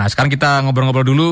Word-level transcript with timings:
Nah, 0.00 0.08
sekarang 0.08 0.32
kita 0.32 0.64
ngobrol-ngobrol 0.64 1.04
dulu 1.04 1.28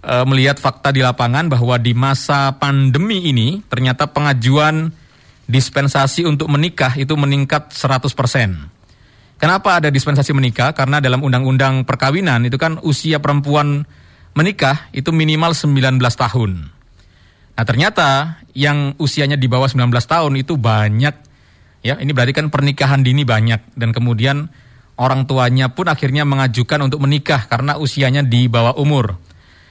e, 0.00 0.14
melihat 0.24 0.56
fakta 0.56 0.88
di 0.88 1.04
lapangan 1.04 1.52
bahwa 1.52 1.76
di 1.76 1.92
masa 1.92 2.56
pandemi 2.56 3.28
ini 3.28 3.60
ternyata 3.68 4.08
pengajuan 4.08 4.88
dispensasi 5.44 6.24
untuk 6.24 6.48
menikah 6.48 6.96
itu 6.96 7.12
meningkat 7.12 7.76
100%. 7.76 8.08
Kenapa 9.36 9.84
ada 9.84 9.92
dispensasi 9.92 10.32
menikah? 10.32 10.72
Karena 10.72 10.96
dalam 11.04 11.20
undang-undang 11.20 11.84
perkawinan 11.84 12.48
itu 12.48 12.56
kan 12.56 12.80
usia 12.80 13.20
perempuan 13.20 13.84
menikah 14.32 14.88
itu 14.96 15.12
minimal 15.12 15.52
19 15.52 16.00
tahun. 16.00 16.50
Nah, 17.60 17.64
ternyata 17.68 18.40
yang 18.56 18.96
usianya 18.96 19.36
di 19.36 19.44
bawah 19.44 19.68
19 19.68 19.92
tahun 20.08 20.32
itu 20.40 20.56
banyak 20.56 21.14
ya. 21.84 22.00
Ini 22.00 22.08
berarti 22.16 22.32
kan 22.32 22.48
pernikahan 22.48 23.04
dini 23.04 23.28
banyak 23.28 23.76
dan 23.76 23.92
kemudian 23.92 24.48
orang 25.00 25.24
tuanya 25.24 25.72
pun 25.72 25.88
akhirnya 25.88 26.28
mengajukan 26.28 26.84
untuk 26.84 27.00
menikah 27.00 27.48
karena 27.48 27.80
usianya 27.80 28.20
di 28.20 28.46
bawah 28.46 28.76
umur. 28.76 29.16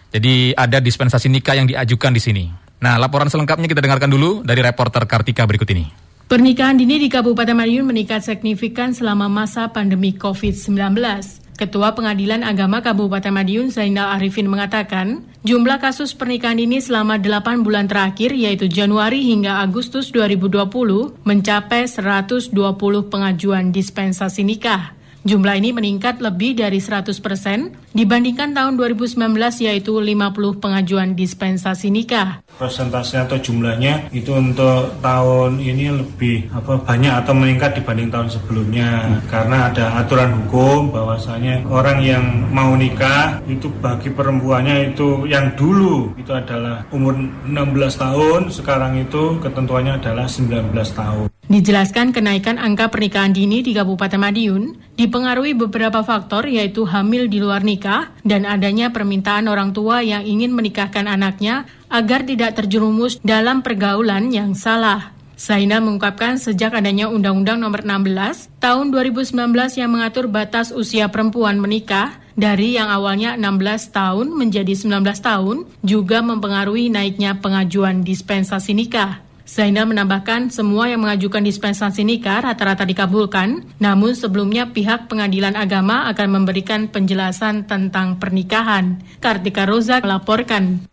Jadi 0.10 0.58
ada 0.58 0.82
dispensasi 0.82 1.30
nikah 1.30 1.54
yang 1.54 1.70
diajukan 1.70 2.10
di 2.10 2.22
sini. 2.22 2.46
Nah, 2.82 2.98
laporan 2.98 3.30
selengkapnya 3.30 3.70
kita 3.70 3.86
dengarkan 3.86 4.10
dulu 4.10 4.42
dari 4.42 4.66
reporter 4.66 5.06
Kartika 5.06 5.46
berikut 5.46 5.70
ini. 5.70 5.86
Pernikahan 6.30 6.78
dini 6.78 7.02
di 7.02 7.10
Kabupaten 7.10 7.58
Madiun 7.58 7.90
meningkat 7.90 8.22
signifikan 8.26 8.94
selama 8.94 9.26
masa 9.30 9.70
pandemi 9.70 10.14
COVID-19. 10.14 10.98
Ketua 11.60 11.92
Pengadilan 11.92 12.46
Agama 12.46 12.80
Kabupaten 12.80 13.36
Madiun 13.36 13.68
Zainal 13.68 14.16
Arifin 14.16 14.48
mengatakan, 14.48 15.28
jumlah 15.44 15.82
kasus 15.84 16.16
pernikahan 16.16 16.56
ini 16.56 16.80
selama 16.80 17.20
8 17.20 17.66
bulan 17.68 17.90
terakhir 17.90 18.32
yaitu 18.32 18.72
Januari 18.72 19.28
hingga 19.28 19.60
Agustus 19.60 20.14
2020 20.16 21.20
mencapai 21.28 21.84
120 21.84 22.56
pengajuan 23.12 23.76
dispensasi 23.76 24.48
nikah. 24.48 24.99
Jumlah 25.28 25.60
ini 25.60 25.76
meningkat 25.76 26.24
lebih 26.24 26.56
dari 26.56 26.80
100 26.80 27.12
persen 27.20 27.76
dibandingkan 27.90 28.54
tahun 28.54 28.78
2019 28.78 29.18
yaitu 29.66 29.98
50 29.98 30.62
pengajuan 30.62 31.18
dispensasi 31.18 31.90
nikah. 31.90 32.46
Persentase 32.60 33.18
atau 33.18 33.40
jumlahnya 33.40 34.12
itu 34.14 34.30
untuk 34.36 35.00
tahun 35.02 35.58
ini 35.58 35.96
lebih 35.96 36.52
apa 36.54 36.78
banyak 36.84 37.14
atau 37.26 37.34
meningkat 37.34 37.80
dibanding 37.80 38.12
tahun 38.12 38.30
sebelumnya 38.30 38.90
hmm. 39.08 39.20
karena 39.32 39.58
ada 39.72 39.86
aturan 40.04 40.36
hukum 40.44 40.92
bahwasanya 40.94 41.66
orang 41.66 42.04
yang 42.04 42.24
mau 42.54 42.76
nikah 42.76 43.42
itu 43.48 43.72
bagi 43.80 44.12
perempuannya 44.12 44.94
itu 44.94 45.26
yang 45.26 45.56
dulu 45.56 46.14
itu 46.20 46.32
adalah 46.36 46.86
umur 46.94 47.16
16 47.48 47.50
tahun 47.96 48.42
sekarang 48.54 49.02
itu 49.02 49.40
ketentuannya 49.42 49.98
adalah 49.98 50.28
19 50.28 50.70
tahun. 50.94 51.28
Dijelaskan 51.50 52.14
kenaikan 52.14 52.62
angka 52.62 52.94
pernikahan 52.94 53.34
dini 53.34 53.66
di 53.66 53.74
Kabupaten 53.74 54.22
Madiun 54.22 54.78
dipengaruhi 54.94 55.58
beberapa 55.58 56.06
faktor 56.06 56.46
yaitu 56.46 56.86
hamil 56.86 57.26
di 57.26 57.42
luar 57.42 57.66
nikah 57.66 57.79
dan 58.28 58.44
adanya 58.44 58.92
permintaan 58.92 59.48
orang 59.48 59.72
tua 59.72 60.04
yang 60.04 60.28
ingin 60.28 60.52
menikahkan 60.52 61.08
anaknya 61.08 61.64
agar 61.88 62.28
tidak 62.28 62.60
terjerumus 62.60 63.16
dalam 63.24 63.64
pergaulan 63.64 64.30
yang 64.30 64.52
salah. 64.54 65.16
Saina 65.40 65.80
mengungkapkan 65.80 66.36
sejak 66.36 66.76
adanya 66.76 67.08
Undang-Undang 67.08 67.64
Nomor 67.64 67.88
16 67.88 68.60
Tahun 68.60 68.92
2019 68.92 69.56
yang 69.80 69.88
mengatur 69.96 70.28
batas 70.28 70.76
usia 70.76 71.08
perempuan 71.08 71.64
menikah 71.64 72.20
dari 72.36 72.76
yang 72.76 72.92
awalnya 72.92 73.40
16 73.40 73.96
tahun 73.96 74.28
menjadi 74.36 74.76
19 74.76 75.00
tahun 75.24 75.64
juga 75.80 76.20
mempengaruhi 76.20 76.92
naiknya 76.92 77.40
pengajuan 77.40 78.04
dispensasi 78.04 78.76
nikah. 78.76 79.29
Zainal 79.50 79.90
menambahkan 79.90 80.54
semua 80.54 80.94
yang 80.94 81.02
mengajukan 81.02 81.42
dispensasi 81.42 82.06
nikah 82.06 82.38
rata-rata 82.46 82.86
dikabulkan, 82.86 83.66
namun 83.82 84.14
sebelumnya 84.14 84.70
pihak 84.70 85.10
pengadilan 85.10 85.58
agama 85.58 86.06
akan 86.14 86.38
memberikan 86.38 86.86
penjelasan 86.86 87.66
tentang 87.66 88.22
pernikahan. 88.22 89.02
Kartika 89.18 89.66
Roza 89.66 90.06
melaporkan. 90.06 90.86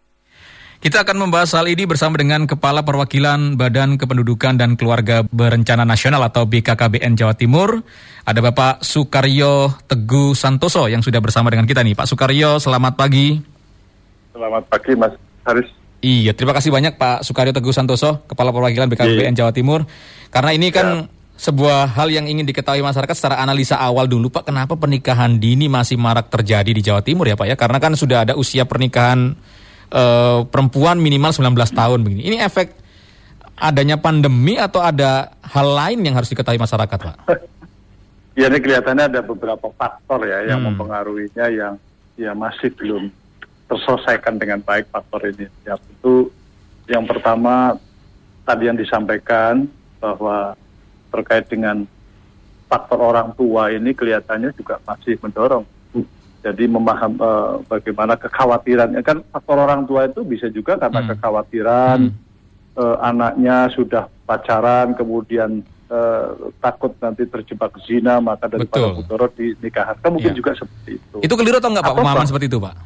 Kita 0.81 1.05
akan 1.05 1.29
membahas 1.29 1.53
hal 1.53 1.69
ini 1.69 1.85
bersama 1.85 2.17
dengan 2.17 2.49
Kepala 2.49 2.81
Perwakilan 2.81 3.61
Badan 3.61 4.01
Kependudukan 4.01 4.57
dan 4.57 4.81
Keluarga 4.81 5.21
Berencana 5.29 5.85
Nasional 5.85 6.25
atau 6.25 6.49
BKKBN 6.49 7.13
Jawa 7.13 7.37
Timur. 7.37 7.85
Ada 8.25 8.41
Bapak 8.41 8.81
Sukaryo 8.81 9.85
Teguh 9.85 10.33
Santoso 10.33 10.89
yang 10.89 11.05
sudah 11.05 11.21
bersama 11.21 11.53
dengan 11.53 11.69
kita 11.69 11.85
nih. 11.85 11.93
Pak 11.93 12.09
Sukaryo, 12.09 12.57
selamat 12.57 12.97
pagi. 12.97 13.37
Selamat 14.33 14.65
pagi 14.73 14.93
Mas 14.97 15.13
Haris. 15.45 15.86
Iya, 16.05 16.37
terima 16.37 16.53
kasih 16.53 16.69
banyak 16.69 17.01
Pak 17.01 17.25
Sukaryo 17.25 17.57
Teguh 17.57 17.73
Santoso, 17.73 18.21
Kepala 18.29 18.53
Perwakilan 18.53 18.87
BKBN 18.93 19.33
iya. 19.33 19.39
Jawa 19.43 19.53
Timur. 19.53 19.89
Karena 20.29 20.53
ini 20.53 20.69
kan 20.69 21.09
ya. 21.09 21.41
sebuah 21.41 21.97
hal 21.97 22.13
yang 22.13 22.29
ingin 22.29 22.45
diketahui 22.45 22.85
masyarakat 22.85 23.17
secara 23.17 23.41
analisa 23.41 23.81
awal 23.81 24.05
dulu 24.05 24.29
Pak, 24.29 24.47
kenapa 24.47 24.77
pernikahan 24.77 25.41
dini 25.41 25.73
masih 25.73 25.97
marak 25.97 26.29
terjadi 26.29 26.69
di 26.69 26.83
Jawa 26.85 27.01
Timur 27.01 27.25
ya 27.25 27.35
Pak 27.35 27.49
ya? 27.49 27.57
Karena 27.57 27.81
kan 27.81 27.97
sudah 27.97 28.29
ada 28.29 28.33
usia 28.37 28.69
pernikahan 28.69 29.35
uh, 29.91 30.45
perempuan 30.47 31.01
minimal 31.01 31.33
19 31.33 31.53
tahun 31.73 31.99
begini. 32.05 32.23
Ini 32.29 32.37
efek 32.45 32.77
adanya 33.57 33.97
pandemi 33.97 34.61
atau 34.61 34.85
ada 34.85 35.33
hal 35.41 35.67
lain 35.73 36.05
yang 36.05 36.15
harus 36.15 36.29
diketahui 36.29 36.61
masyarakat 36.61 36.99
Pak? 37.01 37.17
Ya 38.37 38.53
ini 38.53 38.61
kelihatannya 38.61 39.09
ada 39.09 39.25
beberapa 39.25 39.73
faktor 39.81 40.29
ya 40.29 40.45
yang 40.45 40.61
hmm. 40.61 40.77
mempengaruhinya 40.77 41.49
yang 41.49 41.81
ya 42.21 42.37
masih 42.37 42.69
belum 42.77 43.09
terselesaikan 43.67 44.39
dengan 44.39 44.63
baik 44.63 44.91
faktor 44.91 45.27
ini. 45.27 45.47
Ya 45.67 45.79
tentu 45.79 46.31
yang 46.87 47.05
pertama 47.05 47.79
tadi 48.47 48.71
yang 48.71 48.79
disampaikan 48.79 49.67
bahwa 49.99 50.55
terkait 51.11 51.51
dengan 51.51 51.83
faktor 52.71 52.99
orang 52.99 53.35
tua 53.35 53.71
ini 53.75 53.95
kelihatannya 53.95 54.55
juga 54.55 54.79
masih 54.87 55.19
mendorong. 55.23 55.67
Jadi 56.47 56.71
memaham 56.71 57.19
uh, 57.19 57.59
bagaimana 57.67 58.15
kekhawatirannya 58.15 59.03
kan 59.03 59.19
faktor 59.35 59.59
orang 59.67 59.83
tua 59.83 60.07
itu 60.07 60.23
bisa 60.23 60.47
juga 60.47 60.79
karena 60.79 61.03
hmm. 61.03 61.11
kekhawatiran 61.15 62.01
hmm. 62.11 62.25
Uh, 62.77 62.93
anaknya 63.01 63.73
sudah 63.73 64.05
pacaran 64.29 64.93
kemudian 64.93 65.65
uh, 65.89 66.53
takut 66.61 66.93
nanti 67.01 67.25
terjebak 67.25 67.73
zina 67.89 68.21
maka 68.21 68.53
daripada 68.53 68.93
mudorot 68.93 69.33
dinikahkan 69.33 70.13
mungkin 70.13 70.37
ya. 70.37 70.37
juga 70.37 70.53
seperti 70.61 71.01
itu. 71.01 71.17
Itu 71.25 71.35
keliru 71.41 71.57
atau 71.57 71.73
enggak 71.73 71.89
Pak 71.89 71.97
pemahaman 71.97 72.29
seperti 72.29 72.53
itu 72.53 72.61
Pak? 72.61 72.77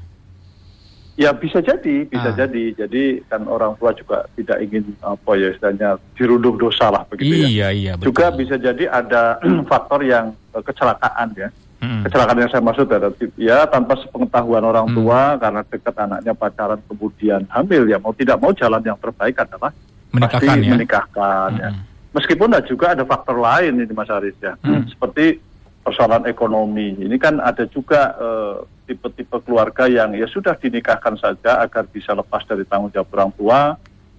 Ya 1.21 1.37
bisa 1.37 1.61
jadi, 1.61 2.09
bisa 2.09 2.33
ah. 2.33 2.37
jadi. 2.37 2.73
Jadi 2.73 3.21
kan 3.29 3.45
orang 3.45 3.77
tua 3.77 3.93
juga 3.93 4.25
tidak 4.41 4.57
ingin 4.65 4.97
apa 5.05 5.37
ya 5.37 5.53
istilahnya 5.53 6.01
dirundung 6.17 6.57
dosa 6.57 6.89
lah 6.89 7.05
begitu 7.13 7.45
iya, 7.45 7.45
ya. 7.45 7.49
Iya 7.53 7.69
iya. 7.77 7.93
Juga 8.01 8.33
bisa 8.33 8.57
jadi 8.57 8.89
ada 8.89 9.37
faktor 9.71 10.01
yang 10.01 10.33
uh, 10.57 10.65
kecelakaan 10.65 11.37
ya. 11.37 11.53
Hmm. 11.85 12.01
Kecelakaan 12.09 12.41
yang 12.41 12.49
saya 12.49 12.65
maksud 12.65 12.89
adalah 12.89 13.13
ya 13.37 13.69
tanpa 13.69 14.01
sepengetahuan 14.01 14.65
orang 14.65 14.89
hmm. 14.89 14.97
tua 14.97 15.37
karena 15.37 15.61
dekat 15.69 15.95
anaknya 16.01 16.33
pacaran 16.33 16.81
kemudian 16.89 17.41
hamil 17.53 17.85
ya 17.85 18.01
mau 18.01 18.17
tidak 18.17 18.37
mau 18.41 18.53
jalan 18.57 18.81
yang 18.81 18.97
terbaik 19.01 19.37
adalah 19.45 19.73
menikahkan 20.13 20.57
pasti 20.57 20.65
ya. 20.65 20.73
menikahkan 20.73 21.51
ya. 21.61 21.69
hmm. 21.69 21.85
ya. 21.85 21.89
Meskipun 22.17 22.49
ada 22.49 22.65
juga 22.65 22.97
ada 22.97 23.05
faktor 23.05 23.37
lain 23.37 23.77
ini 23.77 23.93
Mas 23.93 24.09
Aris 24.09 24.41
ya. 24.41 24.57
Hmm. 24.65 24.89
Seperti 24.89 25.37
persoalan 25.85 26.25
ekonomi. 26.25 26.97
Ini 26.97 27.17
kan 27.21 27.45
ada 27.45 27.65
juga 27.69 28.17
uh, 28.17 28.65
tipe-tipe 28.91 29.39
keluarga 29.47 29.87
yang 29.87 30.11
ya 30.19 30.27
sudah 30.27 30.59
dinikahkan 30.59 31.15
saja 31.15 31.63
agar 31.63 31.87
bisa 31.87 32.11
lepas 32.11 32.43
dari 32.43 32.67
tanggung 32.67 32.91
jawab 32.91 33.15
orang 33.15 33.33
tua, 33.39 33.61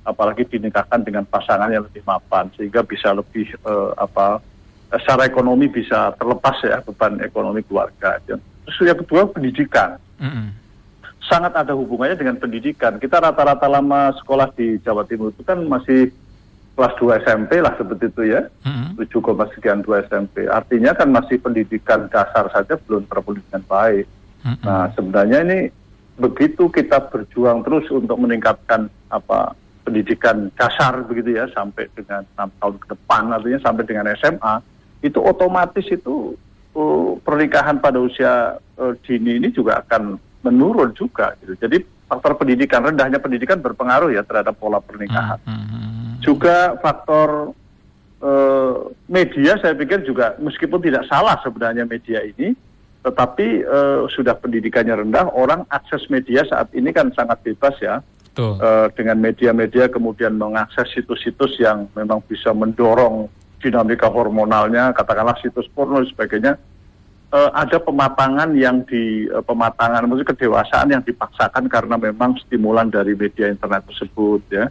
apalagi 0.08 0.48
dinikahkan 0.48 1.04
dengan 1.04 1.28
pasangan 1.28 1.68
yang 1.68 1.84
lebih 1.84 2.00
mapan 2.08 2.48
sehingga 2.56 2.80
bisa 2.88 3.12
lebih 3.12 3.52
uh, 3.68 3.92
apa 4.00 4.40
secara 4.96 5.28
ekonomi 5.28 5.68
bisa 5.68 6.16
terlepas 6.16 6.56
ya 6.64 6.80
beban 6.80 7.20
ekonomi 7.20 7.60
keluarga. 7.68 8.16
Terus 8.24 8.78
yang 8.88 9.00
kedua 9.04 9.28
pendidikan. 9.28 10.00
Mm-hmm. 10.24 10.48
Sangat 11.28 11.52
ada 11.56 11.76
hubungannya 11.76 12.16
dengan 12.16 12.40
pendidikan. 12.40 12.96
Kita 12.96 13.20
rata-rata 13.20 13.68
lama 13.68 14.12
sekolah 14.24 14.52
di 14.56 14.80
Jawa 14.84 15.04
Timur 15.04 15.32
itu 15.32 15.44
kan 15.44 15.60
masih 15.68 16.12
kelas 16.76 16.96
2 16.98 17.24
SMP 17.28 17.60
lah 17.60 17.76
seperti 17.76 18.08
itu 18.08 18.24
ya. 18.32 18.42
Mm-hmm. 18.64 19.06
7, 19.12 19.52
sekian 19.56 19.80
2 19.84 20.08
SMP. 20.08 20.48
Artinya 20.48 20.92
kan 20.96 21.08
masih 21.12 21.40
pendidikan 21.40 22.08
dasar 22.12 22.48
saja 22.52 22.76
belum 22.88 23.08
terpenuhi 23.08 23.44
dengan 23.48 23.64
baik. 23.68 24.06
Mm-hmm. 24.42 24.66
Nah, 24.66 24.86
sebenarnya 24.98 25.40
ini 25.46 25.60
begitu 26.18 26.70
kita 26.70 27.10
berjuang 27.10 27.66
terus 27.66 27.90
untuk 27.90 28.18
meningkatkan 28.22 28.90
apa 29.10 29.58
pendidikan 29.82 30.54
dasar 30.54 31.02
begitu 31.10 31.34
ya 31.42 31.50
sampai 31.52 31.90
dengan 31.98 32.22
enam 32.38 32.50
tahun 32.62 32.76
ke 32.78 32.88
depan 32.94 33.24
artinya 33.34 33.60
sampai 33.66 33.84
dengan 33.90 34.06
SMA 34.14 34.56
itu 35.02 35.18
otomatis 35.18 35.86
itu 35.90 36.38
uh, 36.78 37.18
pernikahan 37.26 37.82
pada 37.82 37.98
usia 37.98 38.62
uh, 38.78 38.94
dini 39.02 39.42
ini 39.42 39.50
juga 39.50 39.82
akan 39.82 40.22
menurun 40.46 40.94
juga 40.94 41.34
gitu. 41.42 41.58
Jadi 41.58 41.82
faktor 42.06 42.38
pendidikan 42.38 42.86
rendahnya 42.86 43.18
pendidikan 43.18 43.58
berpengaruh 43.62 44.14
ya 44.14 44.22
terhadap 44.22 44.58
pola 44.62 44.78
pernikahan. 44.78 45.42
Mm-hmm. 45.42 46.22
Juga 46.22 46.78
faktor 46.78 47.58
uh, 48.22 48.76
media 49.10 49.58
saya 49.58 49.74
pikir 49.74 50.06
juga 50.06 50.38
meskipun 50.38 50.80
tidak 50.86 51.10
salah 51.10 51.42
sebenarnya 51.42 51.90
media 51.90 52.22
ini 52.22 52.54
tetapi 53.02 53.66
uh, 53.66 54.06
sudah 54.06 54.38
pendidikannya 54.38 54.94
rendah, 54.94 55.34
orang 55.34 55.66
akses 55.74 56.06
media 56.14 56.46
saat 56.46 56.70
ini 56.78 56.94
kan 56.94 57.10
sangat 57.18 57.42
bebas 57.42 57.76
ya. 57.82 58.06
Uh, 58.32 58.88
dengan 58.96 59.20
media-media 59.20 59.92
kemudian 59.92 60.40
mengakses 60.40 60.88
situs-situs 60.96 61.60
yang 61.60 61.92
memang 62.00 62.24
bisa 62.24 62.56
mendorong 62.56 63.28
dinamika 63.60 64.08
hormonalnya, 64.08 64.96
katakanlah 64.96 65.36
situs 65.44 65.68
porno 65.68 66.00
dan 66.00 66.08
sebagainya. 66.08 66.54
uh, 67.32 67.50
ada 67.56 67.80
pematangan 67.80 68.54
yang 68.54 68.84
di 68.86 69.26
uh, 69.32 69.42
pematangan 69.42 70.06
maksudnya 70.06 70.32
kedewasaan 70.36 70.88
yang 70.92 71.04
dipaksakan 71.04 71.66
karena 71.72 71.96
memang 71.98 72.38
stimulan 72.44 72.92
dari 72.92 73.16
media 73.16 73.50
internet 73.50 73.88
tersebut 73.88 74.42
ya. 74.52 74.68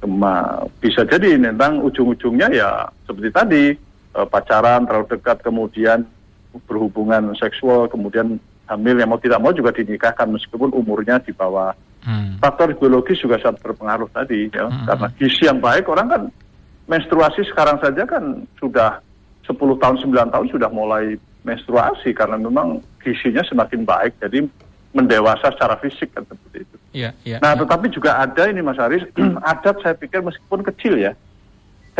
Kema, 0.00 0.64
bisa 0.80 1.04
jadi 1.04 1.36
memang 1.36 1.84
ujung-ujungnya 1.84 2.48
ya 2.48 2.88
seperti 3.04 3.28
tadi 3.30 3.64
uh, 4.16 4.24
pacaran 4.24 4.88
terlalu 4.88 5.06
dekat 5.12 5.44
kemudian 5.44 6.08
berhubungan 6.66 7.34
seksual 7.38 7.86
kemudian 7.86 8.38
hamil 8.66 8.96
yang 8.98 9.10
mau 9.10 9.18
tidak 9.18 9.42
mau 9.42 9.50
juga 9.50 9.74
dinikahkan 9.74 10.30
meskipun 10.30 10.70
umurnya 10.70 11.18
di 11.22 11.34
bawah 11.34 11.74
hmm. 12.06 12.38
faktor 12.38 12.74
biologis 12.78 13.18
juga 13.22 13.38
sangat 13.42 13.62
berpengaruh 13.62 14.10
tadi 14.14 14.50
ya 14.50 14.66
hmm. 14.66 14.86
karena 14.86 15.06
gizi 15.18 15.42
yang 15.46 15.58
baik 15.58 15.86
orang 15.90 16.06
kan 16.06 16.22
menstruasi 16.90 17.46
sekarang 17.50 17.78
saja 17.78 18.02
kan 18.06 18.46
sudah 18.58 18.98
10 19.46 19.58
tahun 19.58 19.96
9 20.02 20.34
tahun 20.34 20.46
sudah 20.50 20.70
mulai 20.70 21.18
menstruasi 21.42 22.14
karena 22.14 22.36
memang 22.36 22.82
gizinya 23.02 23.42
semakin 23.46 23.82
baik 23.86 24.18
jadi 24.20 24.46
mendewasa 24.90 25.54
secara 25.54 25.78
fisik 25.78 26.10
kan 26.14 26.26
seperti 26.26 26.66
itu. 26.66 26.76
Ya, 26.90 27.14
ya, 27.22 27.38
nah, 27.38 27.54
ya. 27.54 27.62
tetapi 27.62 27.86
juga 27.94 28.18
ada 28.18 28.50
ini 28.50 28.58
Mas 28.58 28.78
Aris, 28.82 29.06
adat 29.54 29.78
saya 29.82 29.94
pikir 29.94 30.18
meskipun 30.18 30.66
kecil 30.66 30.98
ya, 30.98 31.14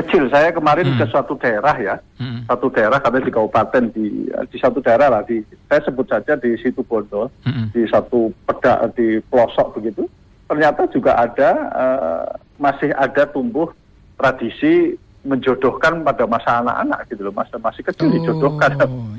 kecil. 0.01 0.27
Saya 0.33 0.51
kemarin 0.51 0.89
hmm. 0.89 0.99
ke 0.99 1.05
suatu 1.09 1.37
daerah 1.37 1.77
ya, 1.77 1.95
hmm. 2.19 2.49
satu 2.49 2.67
daerah 2.73 2.99
katanya 2.99 3.29
di 3.29 3.35
kabupaten 3.35 3.85
di 3.93 4.07
di 4.29 4.57
satu 4.57 4.79
daerah 4.81 5.09
lah 5.13 5.23
di 5.23 5.45
saya 5.69 5.81
sebut 5.85 6.07
saja 6.09 6.35
di 6.41 6.57
situ 6.59 6.81
Bondo, 6.83 7.29
hmm. 7.45 7.71
di 7.77 7.85
satu 7.87 8.33
pedak 8.49 8.97
di 8.97 9.21
pelosok 9.29 9.81
begitu. 9.81 10.09
Ternyata 10.51 10.91
juga 10.91 11.15
ada 11.15 11.51
uh, 11.71 12.25
masih 12.59 12.91
ada 12.99 13.23
tumbuh 13.29 13.71
tradisi 14.19 14.99
menjodohkan 15.21 16.01
pada 16.01 16.25
masa 16.25 16.65
anak-anak 16.65 17.01
gitu 17.13 17.29
loh, 17.29 17.35
masa 17.37 17.61
masih 17.61 17.85
kecil 17.85 18.09
oh, 18.09 18.13
dijodohkan. 18.17 18.71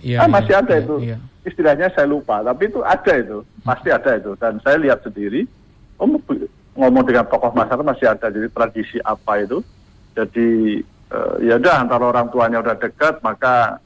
Iya, 0.02 0.18
ah, 0.26 0.30
masih 0.30 0.54
iya, 0.58 0.62
ada 0.66 0.74
iya, 0.74 0.82
itu. 0.82 0.96
Iya. 0.98 1.18
Istilahnya 1.42 1.88
saya 1.94 2.10
lupa, 2.10 2.42
tapi 2.42 2.70
itu 2.70 2.82
ada 2.82 3.14
itu, 3.18 3.46
pasti 3.62 3.90
ada 3.94 4.18
itu. 4.18 4.34
Dan 4.38 4.58
saya 4.66 4.78
lihat 4.82 5.06
sendiri, 5.06 5.46
oh 6.02 6.10
ngomong 6.78 7.04
dengan 7.06 7.26
tokoh 7.30 7.54
masyarakat 7.54 7.86
masih 7.86 8.08
ada. 8.10 8.28
Jadi 8.34 8.48
tradisi 8.50 8.98
apa 9.06 9.46
itu? 9.46 9.62
Jadi 10.12 10.82
uh, 11.12 11.36
ya 11.40 11.56
udah 11.58 11.76
antara 11.88 12.04
orang 12.12 12.28
tuanya 12.30 12.60
udah 12.60 12.76
dekat, 12.76 13.24
maka 13.24 13.80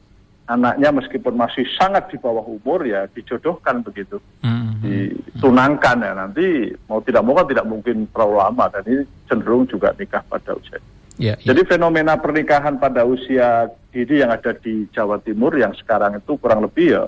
anaknya 0.45 0.93
meskipun 0.93 1.33
masih 1.33 1.65
sangat 1.73 2.09
di 2.13 2.17
bawah 2.21 2.45
umur 2.45 2.85
ya 2.85 3.09
dijodohkan 3.09 3.81
begitu, 3.81 4.21
mm-hmm. 4.45 4.81
ditunangkan 4.81 5.97
ya. 6.01 6.13
Nanti 6.13 6.73
mau 6.89 7.01
tidak 7.01 7.21
mau 7.25 7.37
kan 7.37 7.47
tidak 7.49 7.65
mungkin 7.65 8.05
terlalu 8.13 8.35
lama. 8.41 8.65
Dan 8.73 8.83
ini 8.85 9.03
cenderung 9.29 9.65
juga 9.69 9.93
nikah 9.97 10.21
pada 10.25 10.53
usia. 10.57 10.81
Ya, 11.15 11.39
ya. 11.39 11.53
Jadi 11.53 11.63
fenomena 11.65 12.19
pernikahan 12.19 12.75
pada 12.75 13.07
usia 13.07 13.71
dini 13.95 14.19
yang 14.19 14.35
ada 14.35 14.51
di 14.51 14.83
Jawa 14.91 15.21
Timur 15.23 15.55
yang 15.55 15.71
sekarang 15.77 16.19
itu 16.19 16.35
kurang 16.35 16.67
lebih 16.67 16.91
ya 16.91 17.05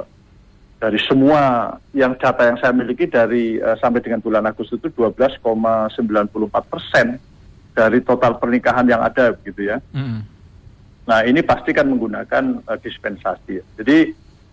dari 0.78 1.02
semua 1.02 1.74
yang 1.92 2.14
data 2.22 2.46
yang 2.46 2.58
saya 2.62 2.74
miliki 2.74 3.10
dari 3.10 3.58
uh, 3.58 3.74
sampai 3.81 4.02
dengan 4.02 4.22
bulan 4.22 4.46
Agustus 4.46 4.78
itu 4.78 4.94
12,94 4.94 5.42
persen 6.69 7.18
dari 7.78 8.02
total 8.02 8.42
pernikahan 8.42 8.90
yang 8.90 9.06
ada 9.06 9.38
gitu 9.46 9.70
ya. 9.70 9.78
Mm. 9.94 10.26
Nah 11.06 11.20
ini 11.30 11.46
pasti 11.46 11.70
kan 11.78 11.86
menggunakan 11.86 12.66
uh, 12.66 12.78
dispensasi. 12.82 13.62
Jadi 13.78 13.98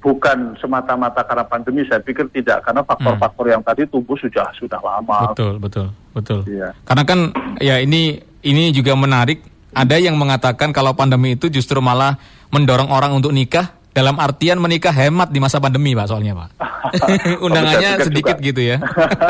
bukan 0.05 0.61
semata-mata 0.61 1.25
karena 1.25 1.49
pandemi 1.49 1.81
saya 1.89 2.05
pikir 2.05 2.29
tidak 2.29 2.61
karena 2.69 2.85
faktor-faktor 2.85 3.49
yang 3.49 3.65
tadi 3.65 3.89
tumbuh 3.89 4.21
sudah 4.21 4.53
sudah 4.61 4.77
lama. 4.85 5.33
Betul 5.33 5.57
betul 5.57 5.89
betul. 6.13 6.41
Iya. 6.45 6.77
Karena 6.85 7.03
kan 7.09 7.33
ya 7.65 7.81
ini 7.81 8.21
ini 8.45 8.69
juga 8.77 8.93
menarik. 8.93 9.41
Ada 9.75 9.99
yang 9.99 10.15
mengatakan 10.15 10.71
kalau 10.71 10.95
pandemi 10.95 11.35
itu 11.35 11.51
justru 11.51 11.83
malah 11.83 12.15
mendorong 12.55 12.95
orang 12.95 13.11
untuk 13.11 13.35
nikah 13.35 13.75
dalam 13.91 14.23
artian 14.23 14.63
menikah 14.63 14.95
hemat 14.95 15.35
di 15.35 15.43
masa 15.43 15.59
pandemi, 15.59 15.99
Pak, 15.99 16.07
soalnya, 16.07 16.39
Pak. 16.39 16.49
Undangannya 17.47 17.91
sedikit 18.07 18.39
juga. 18.39 18.47
gitu 18.47 18.61
ya. 18.75 18.77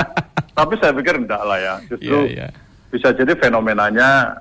Tapi 0.58 0.74
saya 0.80 0.92
pikir 0.92 1.16
enggak 1.16 1.42
lah 1.44 1.56
ya. 1.56 1.74
Justru 1.88 2.28
yeah, 2.28 2.44
yeah. 2.44 2.50
Bisa 2.94 3.10
jadi 3.10 3.34
fenomenanya 3.34 4.38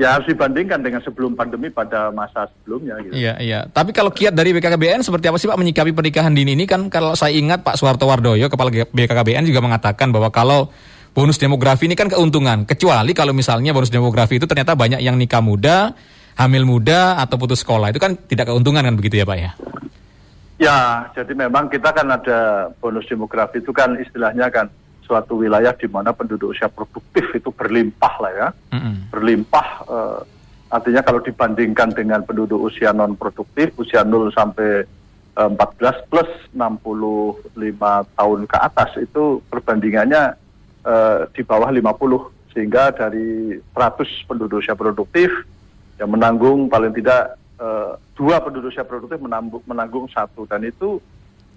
ya 0.00 0.16
harus 0.16 0.32
dibandingkan 0.32 0.80
dengan 0.80 1.04
sebelum 1.04 1.36
pandemi 1.36 1.68
pada 1.68 2.08
masa 2.08 2.48
sebelumnya 2.48 2.96
gitu. 3.04 3.12
Iya, 3.12 3.36
iya. 3.36 3.60
Tapi 3.68 3.92
kalau 3.92 4.08
kiat 4.08 4.32
dari 4.32 4.56
BKKBN 4.56 5.04
seperti 5.04 5.28
apa 5.28 5.36
sih 5.36 5.44
Pak 5.44 5.60
menyikapi 5.60 5.92
pernikahan 5.92 6.32
dini 6.32 6.56
ini 6.56 6.64
kan 6.64 6.88
kalau 6.88 7.12
saya 7.12 7.36
ingat 7.36 7.60
Pak 7.60 7.76
Suwarto 7.76 8.08
Wardoyo 8.08 8.48
kepala 8.48 8.72
BKKBN 8.72 9.44
juga 9.44 9.60
mengatakan 9.60 10.08
bahwa 10.08 10.32
kalau 10.32 10.72
bonus 11.12 11.36
demografi 11.36 11.84
ini 11.84 11.92
kan 11.92 12.08
keuntungan. 12.08 12.64
Kecuali 12.64 13.12
kalau 13.12 13.36
misalnya 13.36 13.76
bonus 13.76 13.92
demografi 13.92 14.40
itu 14.40 14.48
ternyata 14.48 14.72
banyak 14.72 15.04
yang 15.04 15.20
nikah 15.20 15.44
muda, 15.44 15.92
hamil 16.40 16.64
muda 16.64 17.20
atau 17.20 17.36
putus 17.36 17.60
sekolah. 17.60 17.92
Itu 17.92 18.00
kan 18.00 18.16
tidak 18.24 18.48
keuntungan 18.48 18.80
kan 18.80 18.96
begitu 18.96 19.20
ya 19.20 19.28
Pak 19.28 19.36
ya? 19.36 19.52
Ya, 20.60 21.08
jadi 21.16 21.32
memang 21.36 21.72
kita 21.72 21.92
kan 21.92 22.08
ada 22.08 22.68
bonus 22.80 23.04
demografi 23.08 23.60
itu 23.60 23.72
kan 23.72 23.96
istilahnya 23.96 24.48
kan 24.48 24.68
suatu 25.10 25.42
wilayah 25.42 25.74
di 25.74 25.90
mana 25.90 26.14
penduduk 26.14 26.54
usia 26.54 26.70
produktif 26.70 27.26
itu 27.34 27.50
berlimpah 27.50 28.14
lah 28.22 28.32
ya. 28.32 28.48
Mm-hmm. 28.70 28.94
Berlimpah 29.10 29.68
uh, 29.90 30.20
artinya 30.70 31.02
kalau 31.02 31.18
dibandingkan 31.18 31.90
dengan 31.90 32.22
penduduk 32.22 32.70
usia 32.70 32.94
non 32.94 33.18
produktif, 33.18 33.74
usia 33.74 34.06
0 34.06 34.30
sampai 34.30 34.86
14 35.34 35.50
eh, 35.50 35.96
plus 36.06 36.30
65 36.54 37.58
tahun 38.14 38.40
ke 38.46 38.56
atas 38.60 38.90
itu 39.02 39.42
perbandingannya 39.50 40.38
uh, 40.86 41.26
di 41.34 41.42
bawah 41.42 41.70
50 41.74 42.54
sehingga 42.54 42.94
dari 42.94 43.58
100 43.74 44.30
penduduk 44.30 44.62
usia 44.62 44.74
produktif 44.74 45.30
yang 45.98 46.10
menanggung 46.10 46.66
paling 46.66 46.94
tidak 46.94 47.38
uh, 47.62 47.94
dua 48.18 48.42
penduduk 48.42 48.74
usia 48.74 48.82
produktif 48.82 49.22
menanggung, 49.22 49.62
menanggung 49.66 50.06
satu 50.10 50.44
dan 50.50 50.66
itu 50.66 50.98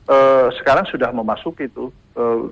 uh, 0.08 0.48
sekarang 0.62 0.86
sudah 0.88 1.10
memasuki 1.10 1.66
itu 1.68 1.90
uh, 2.16 2.52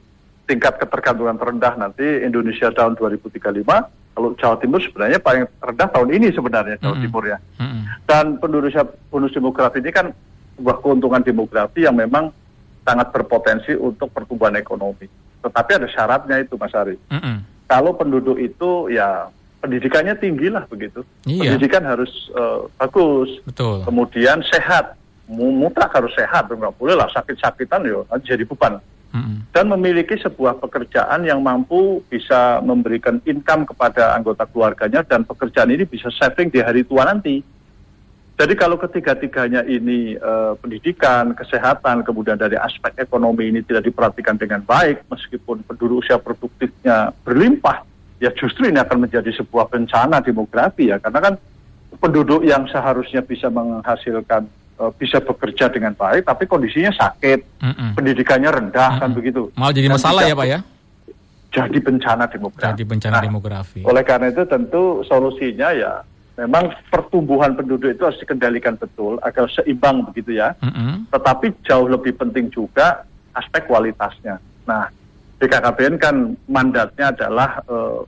tingkat 0.50 0.78
ketergantungan 0.82 1.38
terendah 1.38 1.74
nanti 1.78 2.04
Indonesia 2.24 2.70
tahun 2.74 2.98
2035 2.98 3.64
kalau 4.12 4.30
Jawa 4.36 4.56
Timur 4.60 4.80
sebenarnya 4.84 5.20
paling 5.24 5.48
rendah 5.64 5.90
tahun 5.90 6.10
ini 6.12 6.28
sebenarnya 6.36 6.76
Jawa 6.82 6.92
mm 6.92 6.98
-hmm. 6.98 7.06
Timur 7.08 7.24
ya 7.24 7.38
mm 7.40 7.68
-hmm. 7.68 7.84
dan 8.10 8.26
penduduk 8.42 8.74
bonus 9.08 9.32
demografi 9.32 9.80
ini 9.80 9.92
kan 9.94 10.12
sebuah 10.60 10.78
keuntungan 10.84 11.24
demografi 11.24 11.88
yang 11.88 11.96
memang 11.96 12.30
sangat 12.82 13.14
berpotensi 13.14 13.78
untuk 13.78 14.12
pertumbuhan 14.12 14.58
ekonomi 14.58 15.08
tetapi 15.42 15.72
ada 15.82 15.88
syaratnya 15.90 16.38
itu 16.46 16.54
Mas 16.56 16.74
Ari. 16.74 16.96
Mm 17.10 17.20
-mm. 17.20 17.36
Kalau 17.66 17.92
penduduk 17.98 18.38
itu 18.38 18.94
ya 18.94 19.30
pendidikannya 19.62 20.14
tinggi 20.18 20.48
lah 20.54 20.66
begitu. 20.70 21.02
Iya. 21.26 21.58
Pendidikan 21.58 21.84
harus 21.86 22.12
uh, 22.38 22.70
bagus. 22.78 23.30
Betul. 23.46 23.82
Kemudian 23.86 24.46
sehat. 24.46 24.98
Mutlak 25.32 25.96
harus 25.96 26.12
sehat. 26.14 26.52
Enggak 26.52 26.76
boleh 26.76 26.94
lah 26.94 27.08
sakit-sakitan 27.10 27.88
ya 27.88 28.04
jadi 28.22 28.44
beban. 28.46 28.78
Dan 29.52 29.68
memiliki 29.68 30.16
sebuah 30.16 30.64
pekerjaan 30.64 31.28
yang 31.28 31.44
mampu 31.44 32.00
bisa 32.08 32.64
memberikan 32.64 33.20
income 33.28 33.68
kepada 33.68 34.16
anggota 34.16 34.48
keluarganya 34.48 35.04
dan 35.04 35.28
pekerjaan 35.28 35.68
ini 35.68 35.84
bisa 35.84 36.08
saving 36.16 36.48
di 36.48 36.64
hari 36.64 36.88
tua 36.88 37.04
nanti. 37.04 37.44
Jadi 38.42 38.58
kalau 38.58 38.74
ketiga-tiganya 38.80 39.68
ini 39.70 40.18
uh, 40.18 40.58
pendidikan, 40.58 41.38
kesehatan, 41.38 42.02
kemudian 42.02 42.42
dari 42.42 42.58
aspek 42.58 42.98
ekonomi 42.98 43.54
ini 43.54 43.62
tidak 43.62 43.86
diperhatikan 43.86 44.34
dengan 44.34 44.66
baik, 44.66 45.06
meskipun 45.14 45.62
penduduk 45.62 46.02
usia 46.02 46.18
produktifnya 46.18 47.14
berlimpah, 47.22 47.86
ya 48.18 48.34
justru 48.34 48.66
ini 48.66 48.82
akan 48.82 49.06
menjadi 49.06 49.30
sebuah 49.38 49.70
bencana 49.70 50.26
demografi 50.26 50.90
ya, 50.90 50.98
karena 50.98 51.20
kan 51.22 51.34
penduduk 52.02 52.42
yang 52.42 52.66
seharusnya 52.66 53.22
bisa 53.22 53.46
menghasilkan, 53.54 54.50
bisa 54.98 55.22
bekerja 55.22 55.70
dengan 55.70 55.94
baik, 55.94 56.26
tapi 56.26 56.50
kondisinya 56.50 56.90
sakit, 56.90 57.62
mm 57.62 57.74
-mm. 57.78 57.90
pendidikannya 57.94 58.50
rendah 58.50 58.90
mm 58.90 58.98
-mm. 58.98 59.02
kan 59.06 59.10
begitu. 59.14 59.42
Malah 59.54 59.74
jadi 59.78 59.88
masalah 59.92 60.22
ya 60.26 60.34
Pak 60.34 60.48
ya? 60.50 60.60
Jadi 61.52 61.78
bencana 61.84 62.26
demografi. 62.32 62.72
Jadi 62.72 62.84
bencana 62.88 63.16
nah, 63.20 63.24
demografi. 63.28 63.82
Oleh 63.84 64.04
karena 64.08 64.32
itu 64.32 64.48
tentu 64.48 65.04
solusinya 65.04 65.70
ya 65.76 65.94
memang 66.40 66.72
pertumbuhan 66.88 67.54
penduduk 67.54 67.92
itu 67.92 68.04
harus 68.08 68.18
dikendalikan 68.18 68.80
betul 68.80 69.20
agar 69.22 69.52
seimbang 69.52 70.08
begitu 70.10 70.40
ya. 70.40 70.56
Mm-hmm. 70.64 71.12
Tetapi 71.12 71.46
jauh 71.68 71.88
lebih 71.92 72.16
penting 72.16 72.48
juga 72.50 73.04
aspek 73.36 73.68
kualitasnya. 73.68 74.40
Nah, 74.66 74.88
BKKBN 75.38 75.96
kan 76.00 76.16
mandatnya 76.48 77.12
adalah 77.12 77.60
uh, 77.68 78.02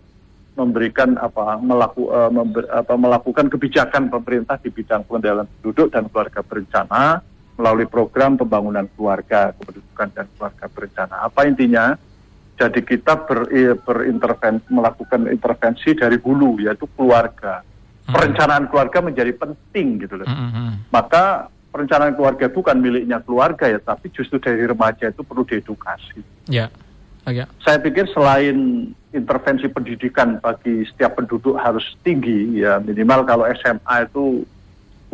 memberikan 0.54 1.18
apa, 1.18 1.58
melaku, 1.58 2.10
uh, 2.14 2.30
member, 2.30 2.70
apa 2.70 2.94
melakukan 2.94 3.50
kebijakan 3.50 4.14
pemerintah 4.14 4.62
di 4.62 4.70
bidang 4.70 5.02
pengendalian 5.10 5.50
penduduk 5.60 5.90
dan 5.90 6.06
keluarga 6.10 6.46
berencana 6.46 7.26
melalui 7.58 7.86
program 7.90 8.38
pembangunan 8.38 8.86
keluarga 8.94 9.54
kependudukan 9.58 10.10
dan 10.14 10.26
keluarga 10.38 10.66
berencana. 10.70 11.16
Apa 11.26 11.46
intinya? 11.46 11.98
Jadi 12.54 12.86
kita 12.86 13.26
ber, 13.26 13.50
berintervensi 13.82 14.70
melakukan 14.70 15.26
intervensi 15.26 15.98
dari 15.98 16.22
hulu 16.22 16.62
yaitu 16.62 16.86
keluarga 16.94 17.66
perencanaan 18.06 18.70
keluarga 18.70 19.00
menjadi 19.02 19.34
penting 19.34 20.06
gitu 20.06 20.22
loh. 20.22 20.28
Mm 20.28 20.50
-hmm. 20.54 20.70
Maka 20.94 21.50
perencanaan 21.74 22.14
keluarga 22.14 22.46
bukan 22.52 22.78
miliknya 22.78 23.18
keluarga 23.24 23.66
ya, 23.66 23.80
tapi 23.82 24.14
justru 24.14 24.38
dari 24.38 24.62
remaja 24.68 25.10
itu 25.10 25.26
perlu 25.26 25.42
diedukasi. 25.48 26.22
Ya. 26.52 26.70
Okay. 27.24 27.48
Saya 27.64 27.80
pikir 27.80 28.06
selain 28.12 28.92
intervensi 29.16 29.70
pendidikan 29.72 30.42
bagi 30.44 30.84
setiap 30.92 31.16
penduduk 31.16 31.56
harus 31.56 31.86
tinggi 32.04 32.60
ya 32.60 32.82
minimal 32.82 33.24
kalau 33.24 33.46
SMA 33.56 33.96
itu 34.10 34.44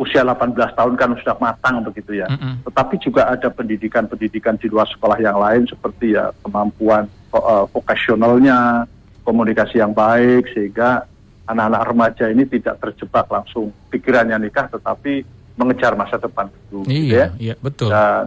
usia 0.00 0.24
18 0.24 0.56
tahun 0.56 0.94
kan 0.96 1.12
sudah 1.20 1.36
matang 1.36 1.84
begitu 1.84 2.16
ya. 2.16 2.26
Mm 2.32 2.38
-hmm. 2.40 2.54
Tetapi 2.66 2.94
juga 3.04 3.28
ada 3.28 3.52
pendidikan-pendidikan 3.52 4.56
di 4.56 4.72
luar 4.72 4.88
sekolah 4.88 5.20
yang 5.20 5.36
lain 5.36 5.68
seperti 5.68 6.16
ya 6.16 6.32
kemampuan 6.40 7.04
uh, 7.36 7.68
vokasionalnya, 7.68 8.88
komunikasi 9.28 9.76
yang 9.76 9.92
baik 9.92 10.48
sehingga 10.56 11.04
anak-anak 11.44 11.82
remaja 11.84 12.24
ini 12.32 12.48
tidak 12.48 12.80
terjebak 12.80 13.28
langsung 13.28 13.68
pikirannya 13.92 14.40
nikah 14.40 14.72
tetapi 14.72 15.20
mengejar 15.60 15.92
masa 15.92 16.16
depan 16.16 16.48
itu. 16.48 16.80
Iya, 16.88 16.88
gitu 16.88 17.12
ya. 17.12 17.26
iya 17.36 17.54
betul. 17.60 17.88
Dan 17.92 18.26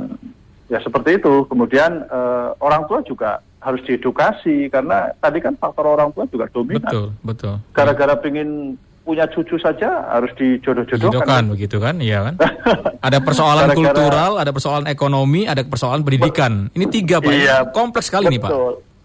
ya 0.69 0.77
seperti 0.77 1.17
itu. 1.17 1.33
Kemudian 1.49 2.05
uh, 2.05 2.53
orang 2.61 2.85
tua 2.85 3.01
juga 3.01 3.41
harus 3.63 3.81
diedukasi 3.87 4.67
karena 4.67 5.15
tadi 5.23 5.39
kan 5.39 5.55
faktor 5.55 5.95
orang 5.95 6.11
tua 6.11 6.27
juga 6.27 6.51
dominan. 6.51 6.83
Betul, 6.83 7.07
betul. 7.23 7.55
Gara-gara 7.71 8.13
pengen 8.19 8.75
punya 9.03 9.27
cucu 9.27 9.59
saja 9.59 10.07
harus 10.11 10.31
dijodoh-jodohkan. 10.39 11.11
Jodohkan 11.11 11.43
begitu 11.51 11.77
kan, 11.79 11.95
iya 11.99 12.31
kan? 12.31 12.35
ada 13.07 13.19
persoalan 13.19 13.67
Gara 13.67 13.75
-gara, 13.75 13.79
kultural, 13.79 14.31
ada 14.39 14.51
persoalan 14.51 14.87
ekonomi, 14.87 15.47
ada 15.47 15.63
persoalan 15.63 16.03
pendidikan. 16.03 16.71
Ini 16.71 16.85
tiga 16.87 17.19
pak, 17.19 17.31
iya, 17.31 17.67
kompleks 17.71 18.07
sekali 18.07 18.31
betul, 18.31 18.35
nih 18.35 18.41
pak. 18.43 18.51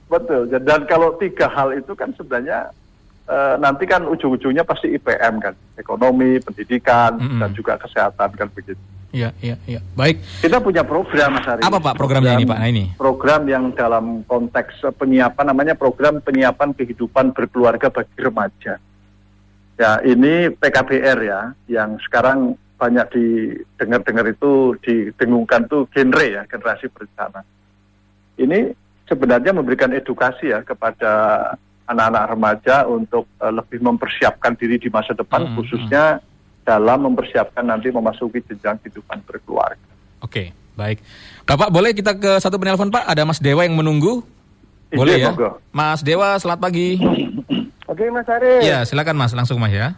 Betul, 0.09 0.43
dan 0.65 0.81
kalau 0.89 1.19
tiga 1.21 1.47
hal 1.53 1.77
itu 1.77 1.93
kan 1.93 2.15
sebenarnya 2.17 2.73
uh, 3.29 3.55
nanti 3.61 3.85
kan 3.85 4.07
ujung-ujungnya 4.07 4.65
pasti 4.65 4.95
IPM 4.95 5.43
kan, 5.43 5.55
ekonomi, 5.77 6.41
pendidikan, 6.41 7.19
mm 7.19 7.27
-hmm. 7.29 7.41
dan 7.43 7.51
juga 7.53 7.75
kesehatan 7.77 8.31
kan 8.39 8.49
begitu. 8.55 8.81
Iya, 9.09 9.33
iya, 9.41 9.57
iya. 9.65 9.81
Baik. 9.97 10.21
Kita 10.45 10.61
punya 10.61 10.85
program 10.85 11.41
Mas 11.41 11.49
Ari. 11.49 11.65
Apa 11.65 11.81
Pak 11.81 11.97
programnya 11.97 12.37
program, 12.37 12.45
ini 12.45 12.53
Pak? 12.53 12.59
Nah 12.61 12.69
ini. 12.69 12.85
Program 12.93 13.43
yang 13.49 13.65
dalam 13.73 14.21
konteks 14.29 14.85
penyiapan 15.01 15.47
namanya 15.49 15.75
program 15.81 16.21
penyiapan 16.21 16.77
kehidupan 16.77 17.33
berkeluarga 17.33 17.89
bagi 17.89 18.19
remaja. 18.21 18.77
Ya, 19.79 19.91
ini 20.05 20.53
PKBR 20.53 21.19
ya, 21.25 21.41
yang 21.71 21.97
sekarang 22.05 22.59
banyak 22.77 23.07
didengar-dengar 23.15 24.27
itu 24.29 24.77
didengungkan 24.85 25.65
tuh 25.71 25.89
genre 25.95 26.27
ya, 26.29 26.43
generasi 26.45 26.91
berencana. 26.93 27.41
Ini 28.37 28.75
sebenarnya 29.09 29.57
memberikan 29.57 29.91
edukasi 29.97 30.53
ya 30.53 30.61
kepada 30.61 31.11
anak-anak 31.89 32.25
remaja 32.37 32.77
untuk 32.85 33.25
uh, 33.41 33.49
lebih 33.49 33.81
mempersiapkan 33.81 34.53
diri 34.61 34.77
di 34.77 34.93
masa 34.93 35.17
depan, 35.17 35.49
hmm, 35.49 35.55
khususnya 35.57 36.21
hmm. 36.21 36.28
Dalam 36.69 37.09
mempersiapkan 37.09 37.65
nanti 37.65 37.89
memasuki 37.89 38.45
jenjang 38.45 38.77
kehidupan 38.85 39.25
berkeluarga. 39.25 39.81
Oke, 40.21 40.53
baik. 40.77 41.01
Bapak, 41.49 41.73
boleh 41.73 41.97
kita 41.97 42.13
ke 42.21 42.37
satu 42.37 42.61
penelpon 42.61 42.93
Pak? 42.93 43.09
Ada 43.09 43.25
Mas 43.25 43.41
Dewa 43.41 43.65
yang 43.65 43.73
menunggu. 43.73 44.21
Boleh 44.93 45.17
ya? 45.17 45.33
Mas 45.73 46.05
Dewa, 46.05 46.37
selamat 46.37 46.61
pagi. 46.61 47.01
Oke 47.91 48.05
Mas 48.13 48.29
Arif. 48.29 48.61
Ya 48.61 48.85
silakan 48.85 49.17
Mas, 49.17 49.33
langsung 49.33 49.57
Mas 49.57 49.73
ya. 49.73 49.97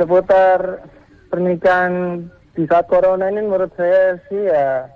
Seputar 0.00 0.88
pernikahan 1.28 2.24
di 2.56 2.64
saat 2.64 2.88
corona 2.88 3.28
ini 3.28 3.44
menurut 3.44 3.68
saya 3.76 4.16
sih 4.32 4.40
ya 4.40 4.88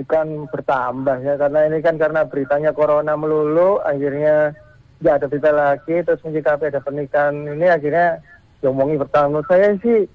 bukan 0.00 0.48
bertambah 0.48 1.20
ya 1.20 1.36
karena 1.36 1.60
ini 1.68 1.78
kan 1.84 2.00
karena 2.00 2.24
beritanya 2.24 2.72
corona 2.72 3.12
melulu 3.20 3.76
akhirnya 3.84 4.56
nggak 5.04 5.16
ada 5.20 5.26
berita 5.28 5.50
lagi 5.52 5.96
terus 6.00 6.24
menyikapi 6.24 6.72
ada 6.72 6.80
pernikahan 6.80 7.36
ini 7.52 7.68
akhirnya 7.68 8.24
diomongi 8.64 8.96
pertama 8.96 9.38
menurut 9.38 9.48
saya 9.48 9.76
sih 9.84 10.08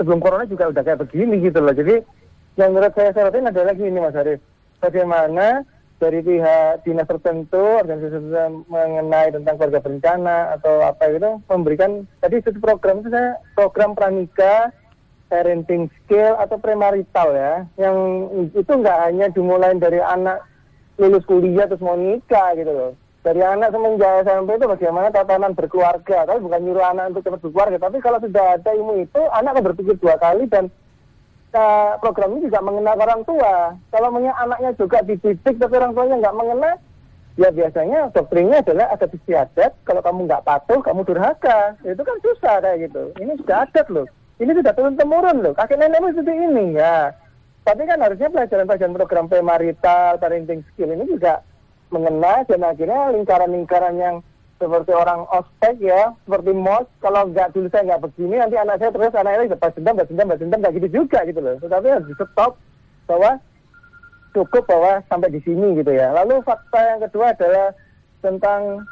sebelum 0.00 0.24
corona 0.24 0.48
juga 0.48 0.72
udah 0.72 0.80
kayak 0.80 1.04
begini 1.04 1.44
gitu 1.44 1.60
loh. 1.60 1.76
Jadi 1.76 2.00
yang 2.56 2.72
menurut 2.72 2.96
saya 2.96 3.12
sorotin 3.12 3.52
adalah 3.52 3.76
gini 3.76 4.00
Mas 4.00 4.16
Arif 4.16 4.40
bagaimana 4.80 5.68
dari 6.00 6.24
pihak 6.24 6.88
dinas 6.88 7.04
tertentu, 7.04 7.60
organisasi 7.60 8.32
mengenai 8.72 9.36
tentang 9.36 9.60
keluarga 9.60 9.84
berencana 9.84 10.56
atau 10.56 10.80
apa 10.80 11.12
itu 11.12 11.44
memberikan 11.44 12.08
tadi 12.24 12.40
itu 12.40 12.56
program 12.56 13.04
itu 13.04 13.12
saya 13.12 13.36
program 13.52 13.92
pranika 13.92 14.72
parenting 15.28 15.92
skill 16.00 16.40
atau 16.40 16.56
premarital 16.56 17.28
ya 17.36 17.54
yang 17.76 17.96
itu 18.56 18.72
nggak 18.72 18.98
hanya 19.06 19.28
dimulai 19.28 19.76
dari 19.76 20.00
anak 20.00 20.42
lulus 20.96 21.22
kuliah 21.28 21.68
terus 21.68 21.84
mau 21.84 21.94
nikah 21.94 22.56
gitu 22.56 22.72
loh 22.72 22.92
dari 23.20 23.40
anak 23.44 23.76
semenjak 23.76 24.24
SMP 24.24 24.56
itu 24.56 24.64
bagaimana 24.64 25.12
tatanan 25.12 25.52
berkeluarga 25.52 26.24
tapi 26.24 26.40
bukan 26.40 26.60
nyuruh 26.64 26.86
anak 26.88 27.12
untuk 27.12 27.28
cepat 27.28 27.40
berkeluarga 27.44 27.76
tapi 27.76 27.96
kalau 28.00 28.18
sudah 28.20 28.56
ada 28.56 28.70
ilmu 28.72 29.04
itu 29.04 29.20
anak 29.36 29.60
akan 29.60 29.64
berpikir 29.72 29.94
dua 30.00 30.16
kali 30.16 30.48
dan 30.48 30.72
uh, 31.54 31.98
program 31.98 32.38
ini 32.38 32.46
juga 32.50 32.60
mengenal 32.62 32.96
orang 32.98 33.22
tua. 33.26 33.74
Kalau 33.90 34.08
anaknya 34.14 34.70
juga 34.78 35.02
dididik 35.02 35.56
tapi 35.58 35.74
orang 35.78 35.92
tuanya 35.94 36.16
nggak 36.22 36.38
mengenal, 36.38 36.74
ya 37.38 37.48
biasanya 37.50 37.98
doktrinnya 38.14 38.58
adalah 38.62 38.86
ada 38.94 39.06
istiadat. 39.10 39.72
Kalau 39.86 40.00
kamu 40.02 40.18
nggak 40.30 40.44
patuh, 40.46 40.80
kamu 40.82 41.00
durhaka. 41.06 41.74
Itu 41.82 42.02
kan 42.02 42.16
susah 42.22 42.56
kayak 42.62 42.90
gitu. 42.90 43.02
Ini 43.18 43.32
sudah 43.42 43.66
adat 43.66 43.86
loh. 43.90 44.06
Ini 44.40 44.56
sudah 44.56 44.72
turun 44.72 44.96
temurun 44.96 45.44
loh. 45.44 45.52
Kakek 45.52 45.76
nenekmu 45.76 46.16
seperti 46.16 46.32
ini 46.32 46.64
ya. 46.78 47.12
Tapi 47.60 47.84
kan 47.84 48.00
harusnya 48.00 48.32
pelajaran-pelajaran 48.32 48.96
program 48.96 49.26
premarital, 49.28 50.16
parenting 50.16 50.64
skill 50.72 50.96
ini 50.96 51.04
juga 51.04 51.44
mengenal 51.90 52.46
dan 52.46 52.60
akhirnya 52.62 53.10
lingkaran-lingkaran 53.14 53.96
yang 53.98 54.16
seperti 54.60 54.92
orang 54.92 55.24
ospek 55.32 55.80
ya, 55.80 56.12
seperti 56.26 56.52
mos. 56.52 56.86
Kalau 57.00 57.28
nggak 57.32 57.56
dulu 57.56 57.66
saya 57.72 57.90
nggak 57.90 58.02
begini, 58.10 58.36
nanti 58.38 58.56
anak 58.60 58.78
saya 58.78 58.92
terus 58.92 59.14
anaknya 59.16 59.56
balas 59.56 59.74
dendam, 59.74 59.94
balas 59.96 60.08
dendam, 60.08 60.26
balas 60.28 60.40
dendam, 60.40 60.60
nggak 60.60 60.74
gitu 60.78 60.88
juga 61.02 61.18
gitu 61.24 61.40
loh. 61.40 61.56
Tetapi 61.58 61.86
harus 61.88 62.06
di 62.06 62.14
stop 62.14 62.52
bahwa 63.08 63.30
cukup 64.36 64.62
bahwa 64.68 64.92
sampai 65.10 65.32
di 65.32 65.40
sini 65.42 65.80
gitu 65.80 65.90
ya. 65.90 66.12
Lalu 66.14 66.44
fakta 66.46 66.80
yang 66.94 67.00
kedua 67.08 67.34
adalah 67.34 67.68
tentang 68.20 68.84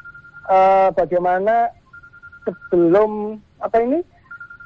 uh, 0.48 0.88
bagaimana 0.96 1.70
sebelum 2.48 3.36
apa 3.60 3.76
ini 3.84 4.00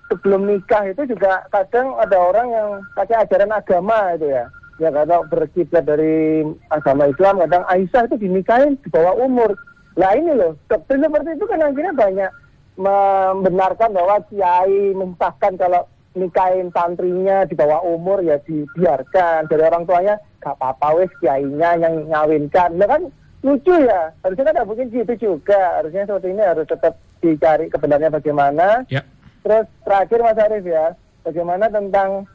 sebelum 0.07 0.47
nikah 0.47 0.87
itu 0.87 1.03
juga 1.09 1.43
kadang 1.51 1.97
ada 1.99 2.15
orang 2.15 2.49
yang 2.53 2.69
pakai 2.95 3.27
ajaran 3.27 3.51
agama 3.51 4.15
itu 4.15 4.29
ya 4.31 4.47
ya 4.83 4.91
kalau 4.91 5.23
berkiblat 5.31 5.87
dari 5.87 6.43
agama 6.75 7.07
Islam 7.07 7.39
kadang 7.47 7.63
Aisyah 7.71 8.11
itu 8.11 8.17
dinikahin 8.19 8.75
di 8.83 8.89
bawah 8.91 9.15
umur. 9.23 9.55
Nah 9.95 10.11
ini 10.19 10.35
loh, 10.35 10.59
doktrin 10.67 11.07
seperti 11.07 11.39
itu 11.39 11.45
kan 11.47 11.63
akhirnya 11.63 11.95
banyak 11.95 12.31
membenarkan 12.75 13.91
bahwa 13.95 14.17
kiai 14.27 14.97
mensahkan 14.97 15.55
kalau 15.61 15.87
nikahin 16.13 16.69
santrinya 16.73 17.45
di 17.49 17.55
bawah 17.55 17.85
umur 17.85 18.25
ya 18.25 18.41
dibiarkan. 18.43 19.49
Dari 19.49 19.63
orang 19.63 19.85
tuanya 19.87 20.19
gak 20.41 20.57
apa-apa 20.59 21.01
wes 21.01 21.13
kiainya 21.21 21.79
yang 21.79 22.09
ngawinkan. 22.09 22.77
Nah 22.77 22.89
kan 22.89 23.03
lucu 23.45 23.75
ya. 23.85 24.13
Harusnya 24.25 24.51
kan 24.51 24.65
mungkin 24.67 24.89
gitu 24.93 25.15
juga. 25.17 25.81
Harusnya 25.81 26.09
seperti 26.09 26.29
ini 26.33 26.43
harus 26.43 26.67
tetap 26.69 26.99
dicari 27.23 27.69
kebenarannya 27.71 28.11
bagaimana. 28.13 28.69
Ya. 28.89 29.05
terus 29.43 29.67
terakhir 29.83 30.19
Mas 30.23 30.39
Arief 30.39 30.65
ya. 30.67 30.95
Bagaimana 31.23 31.67
tentang 31.71 32.27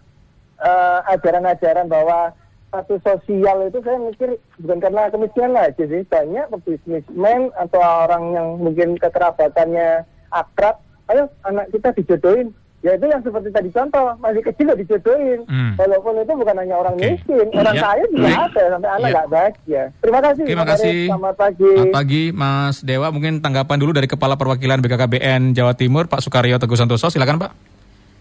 uh, 0.61 0.99
ajaran-ajaran 1.11 1.87
bahwa 1.89 2.33
satu 2.67 2.99
sosial 2.99 3.71
itu 3.71 3.79
saya 3.79 3.97
mikir 3.97 4.29
bukan 4.59 4.79
karena 4.83 5.07
kemiskinan 5.07 5.55
aja 5.55 5.83
sih 5.87 6.03
banyak 6.03 6.45
bisnismen 6.67 7.49
atau 7.55 7.79
orang 7.79 8.23
yang 8.35 8.47
mungkin 8.59 8.99
kekerabatannya 8.99 10.03
akrab 10.35 10.83
ayo 11.07 11.31
anak 11.47 11.71
kita 11.71 11.95
dijodohin 11.95 12.51
ya 12.85 12.93
itu 12.93 13.09
yang 13.09 13.23
seperti 13.25 13.49
tadi 13.49 13.69
contoh 13.73 14.13
masih 14.21 14.41
kecil 14.45 14.69
udah 14.69 14.77
dijodohin 14.77 15.39
hmm. 15.49 15.73
walaupun 15.81 16.21
itu 16.21 16.33
bukan 16.37 16.55
hanya 16.61 16.75
orang 16.77 16.95
okay. 16.99 17.17
miskin 17.17 17.47
orang 17.57 17.75
ya. 17.75 17.81
kaya 17.81 18.03
juga 18.13 18.27
Baik. 18.27 18.37
ada 18.37 18.63
sampai 18.69 18.89
anak 18.89 18.99
ya. 19.01 19.09
nggak 19.09 19.25
ya. 19.25 19.31
bahagia 19.33 19.83
terima 20.03 20.19
kasih 20.21 20.45
terima 20.45 20.65
kasih 20.67 20.97
selamat 21.09 21.35
pagi 21.39 21.71
selamat 21.73 21.95
pagi 21.97 22.23
Mas 22.35 22.75
Dewa 22.85 23.07
mungkin 23.09 23.33
tanggapan 23.41 23.77
dulu 23.81 23.91
dari 23.97 24.05
Kepala 24.05 24.37
Perwakilan 24.37 24.83
BKKBN 24.83 25.57
Jawa 25.57 25.73
Timur 25.73 26.05
Pak 26.05 26.21
Sukaryo 26.21 26.61
Teguh 26.61 26.77
Santoso 26.77 27.09
silakan 27.09 27.41
Pak 27.41 27.51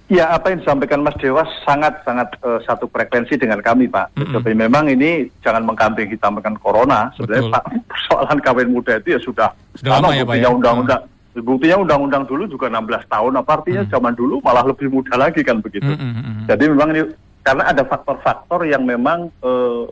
Ya, 0.06 0.30
apa 0.30 0.54
yang 0.54 0.62
disampaikan 0.62 1.02
Mas 1.02 1.18
Dewas 1.18 1.50
sangat-sangat 1.66 2.38
uh, 2.46 2.62
satu 2.62 2.86
frekuensi 2.86 3.34
dengan 3.42 3.58
kami, 3.58 3.90
Pak. 3.90 4.14
Mm 4.14 4.22
-hmm. 4.22 4.34
Jadi 4.38 4.52
memang 4.54 4.84
ini 4.86 5.26
jangan 5.42 5.66
mengkambing 5.66 6.06
hitamkan 6.14 6.54
corona. 6.62 7.10
Sebenarnya 7.18 7.50
Pak, 7.50 7.64
persoalan 7.90 8.38
kawin 8.38 8.70
muda 8.70 9.02
itu 9.02 9.18
ya 9.18 9.20
sudah, 9.20 9.50
sudah 9.74 9.98
lama 9.98 10.14
ya, 10.14 10.22
Pak. 10.22 10.38
Ya? 10.38 10.46
undang-undang. 10.54 11.02
Mm. 11.34 11.42
Buktinya 11.42 11.76
undang-undang 11.82 12.22
dulu 12.22 12.46
juga 12.46 12.70
16 12.70 13.02
tahun, 13.10 13.32
apa 13.34 13.50
artinya 13.58 13.82
mm. 13.82 13.90
zaman 13.90 14.14
dulu 14.14 14.38
malah 14.46 14.62
lebih 14.62 14.88
muda 14.94 15.14
lagi 15.18 15.42
kan 15.42 15.58
begitu. 15.58 15.90
Mm 15.90 15.98
-hmm. 15.98 16.46
Jadi 16.54 16.64
memang 16.70 16.88
ini 16.94 17.02
karena 17.42 17.64
ada 17.74 17.82
faktor-faktor 17.82 18.62
yang 18.62 18.86
memang 18.86 19.34
uh, 19.42 19.90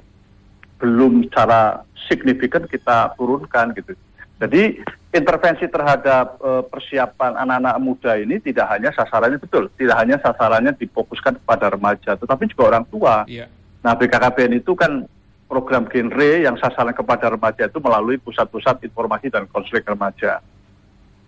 belum 0.78 1.26
secara 1.26 1.83
signifikan 2.06 2.71
kita 2.71 3.18
turunkan 3.18 3.75
gitu. 3.75 3.99
Jadi 4.44 4.76
intervensi 5.08 5.64
terhadap 5.72 6.36
uh, 6.44 6.60
persiapan 6.68 7.32
anak-anak 7.40 7.76
muda 7.80 8.12
ini 8.20 8.36
tidak 8.44 8.68
hanya 8.76 8.92
sasarannya 8.92 9.40
betul, 9.40 9.72
tidak 9.80 9.96
hanya 9.96 10.20
sasarannya 10.20 10.76
difokuskan 10.76 11.40
kepada 11.40 11.72
remaja, 11.72 12.12
tetapi 12.20 12.44
juga 12.52 12.76
orang 12.76 12.84
tua. 12.92 13.24
Yeah. 13.24 13.48
Nah 13.80 13.96
BKKBN 13.96 14.60
itu 14.60 14.76
kan 14.76 15.08
program 15.48 15.88
genre 15.88 16.44
yang 16.44 16.60
sasaran 16.60 16.92
kepada 16.92 17.32
remaja 17.32 17.72
itu 17.72 17.80
melalui 17.80 18.20
pusat-pusat 18.20 18.84
informasi 18.84 19.32
dan 19.32 19.48
konseling 19.48 19.86
remaja. 19.88 20.44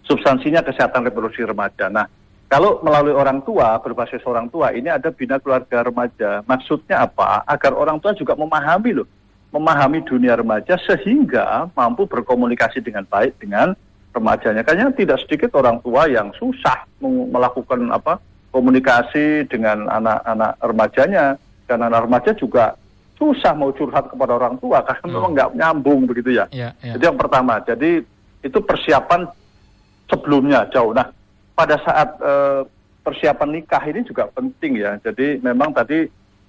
Substansinya 0.04 0.60
kesehatan 0.60 1.08
reproduksi 1.08 1.40
remaja. 1.40 1.88
Nah 1.88 2.04
kalau 2.52 2.84
melalui 2.84 3.16
orang 3.16 3.40
tua, 3.42 3.80
berbasis 3.80 4.22
orang 4.28 4.52
tua, 4.52 4.76
ini 4.76 4.92
ada 4.92 5.08
bina 5.08 5.40
keluarga 5.40 5.82
remaja. 5.82 6.44
Maksudnya 6.46 7.08
apa? 7.08 7.42
Agar 7.48 7.72
orang 7.72 7.96
tua 7.98 8.12
juga 8.12 8.36
memahami 8.36 9.02
loh 9.02 9.08
memahami 9.56 10.04
dunia 10.04 10.36
remaja 10.36 10.76
sehingga 10.84 11.72
mampu 11.72 12.04
berkomunikasi 12.04 12.84
dengan 12.84 13.08
baik 13.08 13.40
dengan 13.40 13.72
remajanya. 14.12 14.60
Karena 14.60 14.92
tidak 14.92 15.24
sedikit 15.24 15.56
orang 15.56 15.80
tua 15.80 16.04
yang 16.04 16.28
susah 16.36 16.84
melakukan 17.02 17.88
apa 17.88 18.20
komunikasi 18.52 19.48
dengan 19.48 19.88
anak-anak 19.88 20.52
remajanya 20.60 21.24
dan 21.64 21.80
anak 21.80 22.04
remaja 22.04 22.32
juga 22.36 22.76
susah 23.16 23.56
mau 23.56 23.72
curhat 23.72 24.12
kepada 24.12 24.36
orang 24.36 24.60
tua 24.60 24.84
karena 24.84 25.04
hmm. 25.08 25.14
memang 25.16 25.32
nggak 25.32 25.52
nyambung 25.56 26.00
begitu 26.04 26.36
ya. 26.36 26.44
ya, 26.52 26.76
ya. 26.84 27.00
Jadi 27.00 27.04
yang 27.08 27.16
pertama, 27.16 27.64
jadi 27.64 28.04
itu 28.44 28.58
persiapan 28.60 29.24
sebelumnya 30.06 30.68
jauh. 30.68 30.92
Nah, 30.92 31.08
pada 31.56 31.80
saat 31.80 32.12
uh, 32.20 32.68
persiapan 33.00 33.48
nikah 33.56 33.82
ini 33.88 34.04
juga 34.04 34.28
penting 34.30 34.84
ya. 34.84 35.00
Jadi 35.00 35.40
memang 35.40 35.72
tadi 35.72 36.04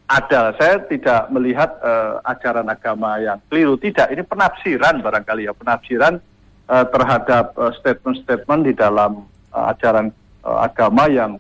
ada, 0.08 0.56
saya 0.56 0.80
tidak 0.88 1.28
melihat 1.36 1.76
uh, 1.84 2.24
ajaran 2.24 2.64
agama 2.72 3.20
yang 3.20 3.44
keliru, 3.52 3.76
tidak. 3.76 4.08
Ini 4.08 4.24
penafsiran 4.24 5.04
barangkali 5.04 5.52
ya, 5.52 5.54
penafsiran 5.54 6.24
uh, 6.72 6.86
terhadap 6.88 7.52
statement-statement 7.84 8.62
uh, 8.64 8.68
di 8.72 8.74
dalam 8.74 9.28
uh, 9.52 9.66
ajaran 9.76 10.16
uh, 10.48 10.64
agama 10.64 11.12
yang 11.12 11.36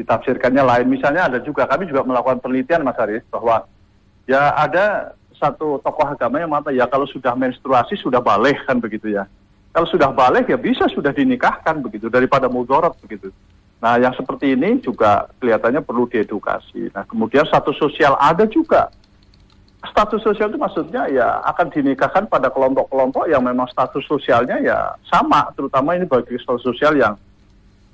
ditafsirkannya 0.00 0.64
lain. 0.64 0.88
Misalnya 0.88 1.28
ada 1.28 1.44
juga, 1.44 1.68
kami 1.68 1.92
juga 1.92 2.08
melakukan 2.08 2.40
penelitian 2.40 2.88
Mas 2.88 2.96
Aris, 2.96 3.20
bahwa 3.28 3.68
ya 4.24 4.52
ada 4.56 5.12
satu 5.36 5.76
tokoh 5.84 6.08
agama 6.08 6.40
yang 6.40 6.48
mata 6.48 6.72
ya 6.72 6.88
kalau 6.88 7.04
sudah 7.04 7.36
menstruasi 7.36 8.00
sudah 8.00 8.24
balik 8.24 8.56
kan 8.64 8.80
begitu 8.80 9.12
ya. 9.12 9.28
Kalau 9.76 9.84
sudah 9.92 10.08
balik 10.08 10.48
ya 10.48 10.56
bisa 10.56 10.88
sudah 10.88 11.12
dinikahkan 11.12 11.84
begitu 11.84 12.08
daripada 12.08 12.48
mudorot 12.48 12.96
begitu. 13.04 13.28
Nah, 13.76 14.00
yang 14.00 14.16
seperti 14.16 14.56
ini 14.56 14.80
juga 14.80 15.28
kelihatannya 15.36 15.84
perlu 15.84 16.08
diedukasi. 16.08 16.88
Nah, 16.96 17.04
kemudian 17.04 17.44
status 17.44 17.76
sosial 17.76 18.16
ada 18.16 18.48
juga. 18.48 18.88
Status 19.86 20.24
sosial 20.24 20.50
itu 20.50 20.58
maksudnya 20.58 21.06
ya 21.12 21.44
akan 21.46 21.70
dinikahkan 21.70 22.26
pada 22.26 22.48
kelompok-kelompok 22.50 23.28
yang 23.30 23.44
memang 23.44 23.68
status 23.70 24.02
sosialnya 24.08 24.58
ya 24.64 24.96
sama, 25.06 25.52
terutama 25.54 25.94
ini 25.94 26.08
bagi 26.08 26.34
status 26.40 26.64
sosial 26.64 26.96
yang 26.96 27.14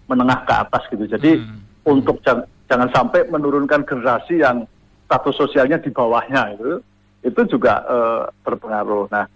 menengah 0.07 0.47
ke 0.47 0.55
atas 0.55 0.83
gitu. 0.89 1.05
Jadi 1.05 1.43
hmm. 1.43 1.59
untuk 1.85 2.23
jangan, 2.23 2.47
jangan 2.71 2.89
sampai 2.95 3.29
menurunkan 3.29 3.85
generasi 3.85 4.41
yang 4.41 4.65
status 5.05 5.35
sosialnya 5.37 5.77
di 5.83 5.91
bawahnya 5.93 6.57
itu, 6.57 6.81
itu 7.27 7.41
juga 7.59 7.85
uh, 7.85 8.23
berpengaruh. 8.47 9.11
Nah, 9.13 9.27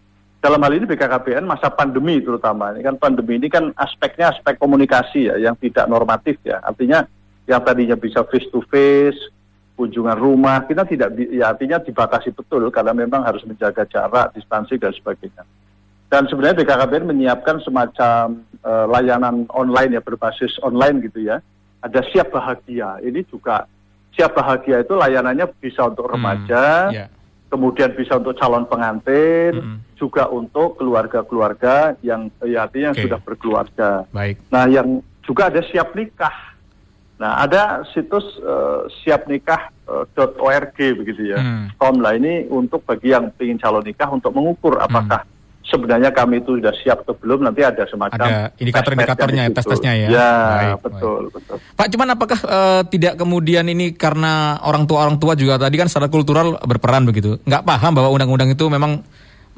dalam 0.47 0.63
hal 0.63 0.79
ini 0.79 0.87
BKKBN 0.87 1.43
masa 1.43 1.75
pandemi 1.75 2.23
terutama. 2.23 2.71
Ini 2.71 2.87
kan 2.87 2.95
pandemi 3.03 3.35
ini 3.35 3.51
kan 3.51 3.75
aspeknya 3.75 4.31
aspek 4.31 4.55
komunikasi 4.63 5.27
ya 5.27 5.35
yang 5.43 5.59
tidak 5.59 5.91
normatif 5.91 6.39
ya. 6.47 6.63
Artinya 6.63 7.03
yang 7.51 7.67
tadinya 7.67 7.99
bisa 7.99 8.23
face 8.31 8.47
to 8.55 8.63
face 8.71 9.19
kunjungan 9.75 10.15
rumah 10.15 10.63
kita 10.65 10.87
tidak 10.87 11.19
ya 11.19 11.51
artinya 11.51 11.83
dibatasi 11.83 12.33
betul 12.33 12.71
karena 12.71 12.95
memang 12.95 13.27
harus 13.27 13.43
menjaga 13.43 13.91
jarak 13.91 14.31
distansi 14.39 14.79
dan 14.79 14.95
sebagainya. 14.95 15.43
Dan 16.07 16.31
sebenarnya 16.31 16.63
BKKBN 16.63 17.11
menyiapkan 17.11 17.59
semacam 17.67 18.47
uh, 18.63 18.87
layanan 18.87 19.51
online 19.51 19.99
ya 19.99 20.03
berbasis 20.07 20.55
online 20.63 21.11
gitu 21.11 21.27
ya. 21.27 21.43
Ada 21.83 22.07
siap 22.15 22.31
bahagia. 22.31 23.03
Ini 23.03 23.27
juga 23.27 23.67
siap 24.15 24.39
bahagia 24.39 24.87
itu 24.87 24.95
layanannya 24.95 25.51
bisa 25.59 25.91
untuk 25.91 26.07
remaja 26.07 26.95
hmm, 26.95 26.95
yeah 26.95 27.16
kemudian 27.49 27.95
bisa 27.95 28.19
untuk 28.19 28.35
calon 28.39 28.67
pengantin, 28.67 29.55
mm 29.63 29.79
juga 29.97 30.29
untuk 30.29 30.77
keluarga-keluarga 30.77 31.97
yang 32.05 32.29
ya 32.45 32.69
artinya 32.69 32.93
okay. 32.93 33.09
sudah 33.09 33.17
berkeluarga. 33.17 34.05
Baik. 34.13 34.37
Nah, 34.53 34.69
yang 34.69 35.01
juga 35.25 35.49
ada 35.49 35.65
siap 35.73 35.97
nikah. 35.97 36.53
Nah, 37.17 37.41
ada 37.41 37.81
situs 37.97 38.29
uh, 38.45 38.85
siapnikah.org 39.01 40.77
uh, 40.77 40.95
begitu 41.01 41.33
ya. 41.33 41.41
Hmm. 41.41 41.73
Com 41.81 42.05
lah 42.05 42.13
ini 42.13 42.45
untuk 42.53 42.85
bagi 42.85 43.17
yang 43.17 43.33
ingin 43.41 43.57
calon 43.57 43.89
nikah 43.89 44.13
untuk 44.13 44.37
mengukur 44.37 44.77
apakah 44.77 45.25
hmm 45.25 45.35
sebenarnya 45.67 46.15
kami 46.15 46.43
itu 46.43 46.59
sudah 46.59 46.75
siap 46.83 47.03
atau 47.03 47.15
belum 47.19 47.43
nanti 47.43 47.67
ada 47.67 47.83
semacam 47.91 48.17
ada 48.17 48.55
indikator-indikatornya 48.59 49.51
tes-tesnya 49.51 49.93
ya. 49.99 50.09
Ya, 50.09 50.31
baik, 50.31 50.75
betul, 50.87 51.21
baik. 51.27 51.35
betul. 51.35 51.57
Pak, 51.75 51.87
cuman 51.91 52.09
apakah 52.15 52.39
uh, 52.47 52.83
tidak 52.87 53.15
kemudian 53.19 53.67
ini 53.67 53.95
karena 53.99 54.63
orang 54.63 54.87
tua 54.87 55.03
orang 55.07 55.19
tua 55.19 55.35
juga 55.35 55.59
tadi 55.59 55.75
kan 55.75 55.91
secara 55.91 56.07
kultural 56.07 56.59
berperan 56.63 57.03
begitu. 57.05 57.43
Nggak 57.43 57.67
paham 57.67 57.93
bahwa 57.99 58.09
undang-undang 58.15 58.51
itu 58.55 58.65
memang 58.71 59.03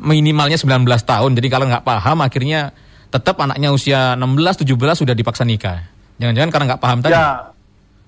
minimalnya 0.01 0.57
19 0.57 0.85
tahun. 1.05 1.31
Jadi 1.37 1.49
kalau 1.53 1.69
nggak 1.69 1.85
paham 1.85 2.25
akhirnya 2.25 2.73
tetap 3.09 3.37
anaknya 3.41 3.73
usia 3.73 4.17
16 4.17 4.65
17 4.65 5.05
sudah 5.05 5.15
dipaksa 5.17 5.45
nikah. 5.45 5.85
Jangan-jangan 6.19 6.51
karena 6.51 6.65
nggak 6.75 6.83
paham 6.83 6.99
tadi. 7.05 7.15
Ya. 7.15 7.53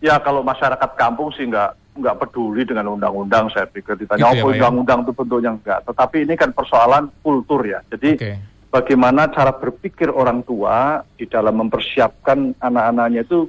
Ya 0.00 0.16
kalau 0.16 0.40
masyarakat 0.40 0.96
kampung 0.96 1.28
sih 1.36 1.44
nggak 1.44 1.76
nggak 2.00 2.16
peduli 2.26 2.64
dengan 2.64 2.96
undang-undang 2.96 3.52
saya 3.52 3.68
pikir 3.68 3.94
ditanya 4.00 4.32
gitu 4.32 4.40
ya, 4.40 4.44
oh 4.44 4.50
ya, 4.50 4.56
undang-undang 4.56 5.04
itu 5.04 5.12
bentuknya 5.12 5.50
enggak 5.52 5.78
tetapi 5.84 6.16
ini 6.24 6.34
kan 6.34 6.50
persoalan 6.56 7.12
kultur 7.20 7.60
ya. 7.62 7.84
Jadi 7.92 8.10
okay. 8.16 8.36
bagaimana 8.72 9.28
cara 9.28 9.52
berpikir 9.52 10.08
orang 10.08 10.40
tua 10.42 11.04
di 11.14 11.28
dalam 11.28 11.60
mempersiapkan 11.60 12.56
anak-anaknya 12.58 13.22
itu 13.22 13.46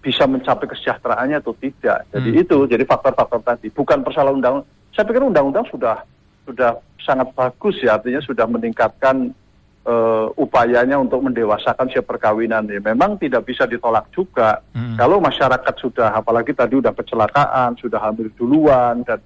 bisa 0.00 0.24
mencapai 0.24 0.64
kesejahteraannya 0.64 1.44
atau 1.44 1.52
tidak. 1.60 2.08
Jadi 2.08 2.30
hmm. 2.32 2.42
itu 2.48 2.56
jadi 2.64 2.84
faktor-faktor 2.88 3.44
tadi. 3.44 3.68
Bukan 3.68 4.00
persoalan 4.00 4.40
undang 4.40 4.64
saya 4.96 5.04
pikir 5.04 5.20
undang-undang 5.20 5.68
sudah 5.68 6.02
sudah 6.48 6.80
sangat 7.04 7.28
bagus 7.36 7.76
ya. 7.84 8.00
Artinya 8.00 8.24
sudah 8.24 8.48
meningkatkan 8.48 9.36
uh, 9.90 10.26
upayanya 10.38 10.96
untuk 11.02 11.18
mendewasakan 11.26 11.90
siap 11.90 12.06
perkawinan 12.06 12.70
ya 12.70 12.78
memang 12.78 13.18
tidak 13.18 13.42
bisa 13.42 13.66
ditolak 13.66 14.06
juga 14.14 14.62
hmm. 14.72 14.94
kalau 14.94 15.18
masyarakat 15.18 15.74
sudah 15.82 16.14
apalagi 16.14 16.54
tadi 16.54 16.78
sudah 16.78 16.94
kecelakaan 16.94 17.74
sudah 17.82 17.98
hamil 17.98 18.30
duluan 18.38 19.02
dan 19.02 19.18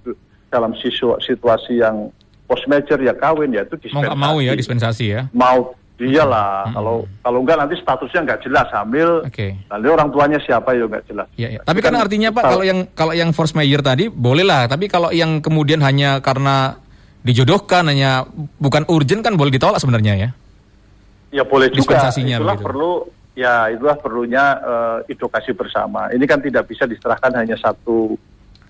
dalam 0.49 0.73
situasi 1.21 1.81
yang 1.81 2.09
post 2.49 2.65
major 2.65 2.97
ya 3.01 3.13
kawin 3.13 3.53
ya 3.53 3.65
itu 3.65 3.77
dispensasi 3.77 4.17
mau, 4.17 4.37
mau 4.37 4.37
ya 4.41 4.57
dispensasi 4.57 5.05
ya 5.05 5.21
mau 5.29 5.77
Iyalah, 5.95 6.67
hmm. 6.67 6.73
kalau 6.75 6.97
kalau 7.23 7.39
enggak 7.39 7.55
nanti 7.55 7.75
statusnya 7.79 8.27
enggak 8.27 8.43
jelas 8.43 8.67
hamil. 8.75 9.23
Okay. 9.31 9.55
Lalu 9.71 9.87
orang 9.95 10.11
tuanya 10.11 10.39
siapa 10.43 10.75
ya 10.75 10.91
enggak 10.91 11.07
jelas. 11.07 11.27
Ya, 11.39 11.47
ya. 11.55 11.63
Tapi 11.63 11.79
kan, 11.79 11.95
kan 11.95 12.03
artinya 12.03 12.35
Pak 12.35 12.43
kalau 12.51 12.63
yang 12.67 12.79
kalau 12.91 13.13
yang 13.15 13.31
force 13.31 13.55
major 13.55 13.79
tadi 13.79 14.11
bolehlah, 14.11 14.67
tapi 14.67 14.91
kalau 14.91 15.15
yang 15.15 15.39
kemudian 15.39 15.79
hanya 15.79 16.19
karena 16.19 16.75
dijodohkan 17.23 17.87
hanya 17.87 18.27
bukan 18.59 18.83
urgent 18.91 19.23
kan 19.23 19.39
boleh 19.39 19.55
ditolak 19.55 19.79
sebenarnya 19.79 20.13
ya? 20.19 20.29
Ya 21.35 21.43
boleh 21.43 21.67
juga. 21.67 21.99
Itulah 22.07 22.55
begitu. 22.55 22.63
perlu 22.63 22.91
ya 23.35 23.67
itulah 23.67 23.99
perlunya 23.99 24.45
uh, 24.63 24.97
edukasi 25.11 25.51
bersama. 25.51 26.07
Ini 26.15 26.23
kan 26.23 26.39
tidak 26.39 26.71
bisa 26.71 26.87
diserahkan 26.87 27.35
hanya 27.35 27.59
satu 27.59 28.15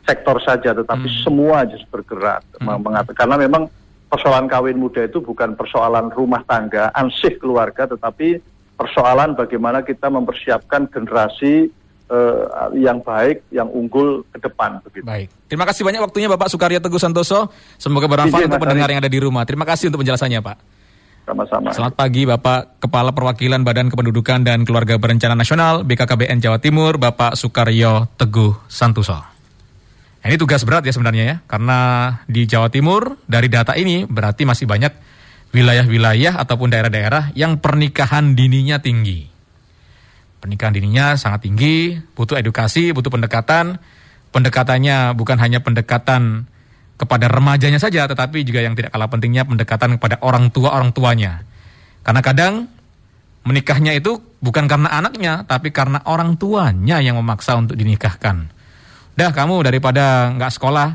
sektor 0.05 0.41
saja, 0.41 0.73
tetapi 0.73 1.05
hmm. 1.05 1.21
semua 1.21 1.61
harus 1.61 1.85
bergerak. 1.89 2.41
Hmm. 2.57 2.81
Karena 3.13 3.37
memang 3.37 3.69
persoalan 4.09 4.49
kawin 4.49 4.81
muda 4.81 5.05
itu 5.05 5.21
bukan 5.21 5.53
persoalan 5.53 6.09
rumah 6.13 6.41
tangga, 6.45 6.89
ansih 6.93 7.37
keluarga, 7.37 7.89
tetapi 7.89 8.41
persoalan 8.75 9.37
bagaimana 9.37 9.81
kita 9.81 10.09
mempersiapkan 10.09 10.89
generasi 10.89 11.69
uh, 12.09 12.69
yang 12.77 13.01
baik, 13.01 13.45
yang 13.49 13.69
unggul 13.69 14.25
ke 14.29 14.41
depan. 14.41 14.81
Begitu. 14.85 15.05
Baik. 15.05 15.29
Terima 15.49 15.65
kasih 15.65 15.81
banyak 15.85 16.01
waktunya 16.01 16.29
Bapak 16.29 16.49
Sukarya 16.49 16.81
Teguh 16.81 17.01
Santoso. 17.01 17.49
Semoga 17.77 18.05
bermanfaat 18.05 18.49
untuk 18.49 18.61
pendengar 18.61 18.89
yang 18.89 19.01
ada 19.01 19.09
di 19.09 19.19
rumah. 19.21 19.45
Terima 19.45 19.65
kasih 19.65 19.89
untuk 19.89 20.05
penjelasannya 20.05 20.41
Pak. 20.41 20.74
Sama-sama. 21.25 21.73
Selamat 21.73 21.97
pagi 21.97 22.21
Bapak 22.29 22.77
Kepala 22.77 23.09
Perwakilan 23.09 23.65
Badan 23.65 23.89
Kependudukan 23.89 24.45
dan 24.45 24.61
Keluarga 24.61 25.01
Berencana 25.01 25.33
Nasional 25.33 25.81
BKKBN 25.81 26.37
Jawa 26.37 26.61
Timur 26.61 27.01
Bapak 27.01 27.33
Sukaryo 27.33 28.05
Teguh 28.13 28.53
Santoso. 28.69 29.17
Ini 30.21 30.37
tugas 30.37 30.61
berat 30.65 30.85
ya 30.85 30.93
sebenarnya 30.93 31.23
ya, 31.25 31.35
karena 31.49 31.77
di 32.29 32.45
Jawa 32.45 32.69
Timur 32.69 33.17
dari 33.25 33.49
data 33.49 33.73
ini 33.73 34.05
berarti 34.05 34.45
masih 34.45 34.69
banyak 34.69 34.93
wilayah-wilayah 35.49 36.37
ataupun 36.41 36.69
daerah-daerah 36.69 37.33
yang 37.33 37.57
pernikahan 37.57 38.37
dininya 38.37 38.77
tinggi. 38.77 39.25
Pernikahan 40.41 40.77
dininya 40.77 41.17
sangat 41.17 41.49
tinggi, 41.49 41.97
butuh 42.13 42.37
edukasi, 42.37 42.93
butuh 42.93 43.09
pendekatan. 43.09 43.81
Pendekatannya 44.29 45.17
bukan 45.17 45.41
hanya 45.41 45.63
pendekatan 45.65 46.45
kepada 46.95 47.27
remajanya 47.27 47.79
saja, 47.79 48.07
tetapi 48.07 48.47
juga 48.47 48.63
yang 48.63 48.73
tidak 48.73 48.95
kalah 48.95 49.11
pentingnya 49.11 49.43
pendekatan 49.43 49.99
kepada 49.99 50.19
orang 50.23 50.47
tua 50.51 50.71
orang 50.71 50.95
tuanya. 50.95 51.43
Karena 52.01 52.21
kadang 52.23 52.53
menikahnya 53.43 53.93
itu 53.93 54.17
bukan 54.39 54.65
karena 54.65 54.89
anaknya, 54.95 55.43
tapi 55.43 55.75
karena 55.75 56.01
orang 56.07 56.39
tuanya 56.39 57.03
yang 57.03 57.19
memaksa 57.19 57.59
untuk 57.59 57.75
dinikahkan. 57.75 58.47
Dah 59.15 59.31
kamu 59.31 59.67
daripada 59.67 60.31
nggak 60.35 60.51
sekolah, 60.55 60.89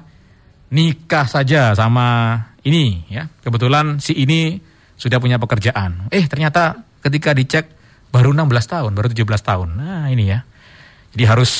nikah 0.73 1.27
saja 1.29 1.77
sama 1.77 2.37
ini 2.65 3.05
ya. 3.09 3.29
Kebetulan 3.45 4.01
si 4.01 4.17
ini 4.17 4.61
sudah 4.97 5.21
punya 5.21 5.37
pekerjaan. 5.41 6.09
Eh 6.13 6.25
ternyata 6.29 6.81
ketika 7.01 7.33
dicek 7.33 7.65
baru 8.13 8.33
16 8.37 8.49
tahun, 8.69 8.91
baru 8.93 9.09
17 9.13 9.41
tahun. 9.41 9.69
Nah 9.77 10.05
ini 10.13 10.25
ya. 10.29 10.41
Jadi 11.11 11.25
harus 11.27 11.53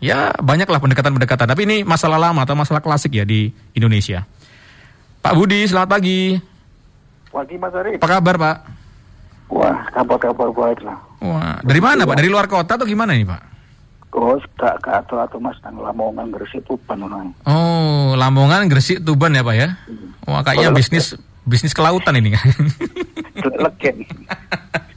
ya 0.00 0.34
banyaklah 0.40 0.80
pendekatan-pendekatan. 0.80 1.46
Tapi 1.46 1.62
ini 1.68 1.76
masalah 1.84 2.16
lama 2.16 2.42
atau 2.42 2.56
masalah 2.56 2.80
klasik 2.82 3.14
ya 3.14 3.24
di 3.28 3.52
Indonesia. 3.76 4.24
Pak 5.20 5.36
Budi, 5.36 5.68
selamat 5.68 5.88
pagi. 6.00 6.40
Pagi 7.30 7.54
Mas 7.60 7.76
Arif. 7.76 8.00
Apa 8.00 8.18
kabar 8.18 8.34
Pak? 8.40 8.56
Wah, 9.52 9.78
kabar-kabar 9.92 10.48
baik 10.50 10.80
lah. 10.82 10.98
Wah, 11.20 11.60
dari 11.60 11.78
mana 11.78 12.08
Pak? 12.08 12.16
Dari 12.16 12.28
luar 12.32 12.48
kota 12.48 12.80
atau 12.80 12.88
gimana 12.88 13.12
nih 13.12 13.28
Pak? 13.28 13.42
Oh, 14.10 14.34
tak 14.58 14.82
ke 14.82 14.90
atau 14.90 15.22
atau 15.22 15.38
Mas 15.38 15.54
nang 15.62 15.78
Lamongan 15.78 16.34
Gresik 16.34 16.66
Tuban 16.66 16.98
nang. 17.06 17.30
Oh, 17.46 18.18
Lamongan 18.18 18.66
Gresik 18.66 19.04
Tuban 19.06 19.36
ya 19.36 19.46
Pak 19.46 19.54
ya? 19.54 19.68
Hmm. 19.86 20.10
Wah, 20.26 20.42
kayaknya 20.42 20.74
bisnis 20.74 21.14
bisnis 21.46 21.76
kelautan 21.76 22.18
ini 22.18 22.34
kan. 22.34 22.46
Legen. 23.68 24.02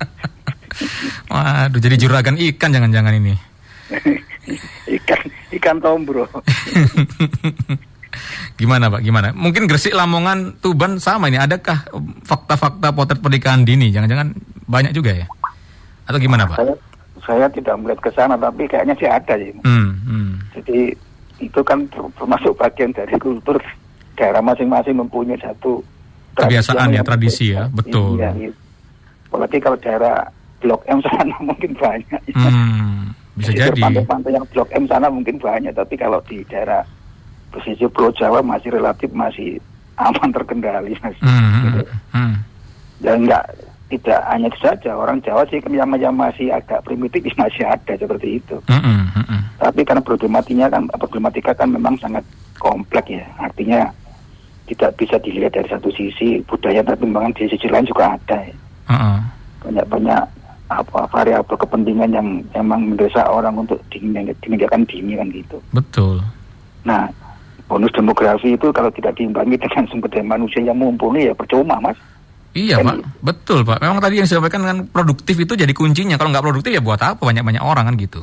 Waduh, 1.34 1.82
jadi 1.82 1.96
juragan 1.98 2.38
ikan 2.38 2.74
jangan-jangan 2.74 3.13
ini. 3.18 3.34
ikan 5.00 5.22
ikan 5.60 5.78
tombro. 5.80 6.28
Gimana 8.60 8.94
Pak? 8.94 9.02
Gimana? 9.02 9.34
Mungkin 9.34 9.66
Gresik, 9.66 9.98
Lamongan, 9.98 10.62
Tuban 10.62 11.02
sama 11.02 11.34
ini. 11.34 11.42
Adakah 11.42 11.90
fakta-fakta 12.22 12.94
potret 12.94 13.18
pernikahan 13.18 13.66
dini? 13.66 13.90
Jangan-jangan 13.90 14.30
banyak 14.70 14.94
juga 14.94 15.12
ya? 15.18 15.26
Atau 16.06 16.22
gimana 16.22 16.46
Pak? 16.46 16.62
Saya, 16.62 16.76
saya 17.26 17.48
tidak 17.50 17.76
melihat 17.82 18.00
ke 18.06 18.12
sana, 18.14 18.38
tapi 18.38 18.70
kayaknya 18.70 18.94
sih 19.02 19.10
ada 19.10 19.34
ya. 19.34 19.50
Hmm, 19.66 19.98
hmm. 20.06 20.32
Jadi 20.54 20.94
itu 21.42 21.60
kan 21.66 21.90
termasuk 21.90 22.54
bagian 22.56 22.94
dari 22.94 23.18
kultur 23.18 23.58
daerah 24.14 24.40
masing-masing 24.46 24.96
mempunyai 25.02 25.40
satu 25.42 25.82
kebiasaan 26.38 26.94
ya 26.94 27.02
tradisi 27.02 27.54
ya 27.54 27.66
betul. 27.70 28.22
Iya, 28.22 28.32
iya. 28.38 28.52
Apalagi 29.30 29.58
kalau 29.58 29.78
daerah 29.82 30.30
Blok 30.62 30.86
M 30.88 31.02
sana 31.02 31.36
mungkin 31.50 31.74
banyak. 31.76 32.22
Hmm, 32.38 33.12
bisa 33.38 33.52
jadi. 33.54 33.82
Pantai-pantai 33.82 34.32
yang 34.38 34.46
Blok 34.50 34.69
M 34.74 34.86
sana 34.86 35.10
mungkin 35.10 35.41
banyak, 35.41 35.74
tapi 35.74 35.96
kalau 35.98 36.22
di 36.26 36.46
daerah 36.46 36.86
pesisir 37.54 37.89
Pulau 37.89 38.13
Jawa 38.13 38.41
masih 38.41 38.74
relatif 38.74 39.10
masih 39.13 39.62
aman 39.98 40.34
terkendali 40.34 40.98
mas. 41.02 41.17
Hmm, 41.22 41.62
gitu. 41.69 41.82
hmm. 42.17 42.36
Ya 43.06 43.13
enggak 43.13 43.43
tidak 43.93 44.19
hanya 44.26 44.50
itu 44.50 44.60
saja 44.65 44.91
orang 44.98 45.22
Jawa 45.22 45.46
sih 45.46 45.62
yang, 45.62 45.93
yang 46.02 46.15
masih 46.17 46.50
agak 46.50 46.82
primitif 46.82 47.22
masih 47.41 47.62
ada 47.65 47.93
seperti 47.93 48.41
itu. 48.41 48.58
Mm 48.65 48.82
-hmm. 48.82 49.39
Tapi 49.62 49.86
karena 49.86 50.02
problematikanya 50.02 50.67
kan 50.74 50.89
problematika 50.98 51.54
kan 51.54 51.69
memang 51.69 51.93
sangat 52.02 52.26
kompleks 52.58 53.13
ya. 53.13 53.26
Artinya 53.38 53.93
tidak 54.65 54.98
bisa 54.98 55.22
dilihat 55.22 55.54
dari 55.54 55.69
satu 55.69 55.93
sisi 55.93 56.41
budaya 56.48 56.82
tapi 56.82 57.06
memang 57.06 57.36
di 57.38 57.46
sisi 57.46 57.69
lain 57.69 57.86
juga 57.86 58.17
ada 58.17 58.38
ya. 58.41 58.56
Banyak-banyak 59.62 60.43
apa 60.82 61.06
variabel 61.14 61.58
kepentingan 61.60 62.10
yang 62.16 62.28
memang 62.56 62.94
mendesak 62.94 63.28
orang 63.30 63.54
untuk 63.62 63.78
dimenjadikan 63.94 64.82
dini 64.90 65.14
kan 65.20 65.28
gitu. 65.30 65.58
Betul. 65.76 66.24
Nah, 66.88 67.08
bonus 67.70 67.94
demografi 67.94 68.58
itu 68.58 68.74
kalau 68.74 68.90
tidak 68.90 69.14
diimbangi 69.16 69.62
dengan 69.62 69.86
sumber 69.88 70.10
daya 70.10 70.26
manusia 70.26 70.62
yang 70.66 70.78
mumpuni 70.78 71.30
ya 71.30 71.34
percuma, 71.38 71.78
Mas. 71.80 71.98
Iya 72.54 72.86
kan, 72.86 73.02
Pak, 73.02 73.26
betul 73.26 73.60
Pak. 73.66 73.82
Memang 73.82 73.98
tadi 73.98 74.22
yang 74.22 74.30
disampaikan 74.30 74.62
kan 74.62 74.78
produktif 74.86 75.34
itu 75.42 75.58
jadi 75.58 75.74
kuncinya. 75.74 76.22
Kalau 76.22 76.30
nggak 76.30 76.46
produktif 76.46 76.70
ya 76.70 76.86
buat 76.86 77.02
apa 77.02 77.18
banyak-banyak 77.18 77.64
orang 77.66 77.90
kan 77.90 77.96
gitu. 77.98 78.22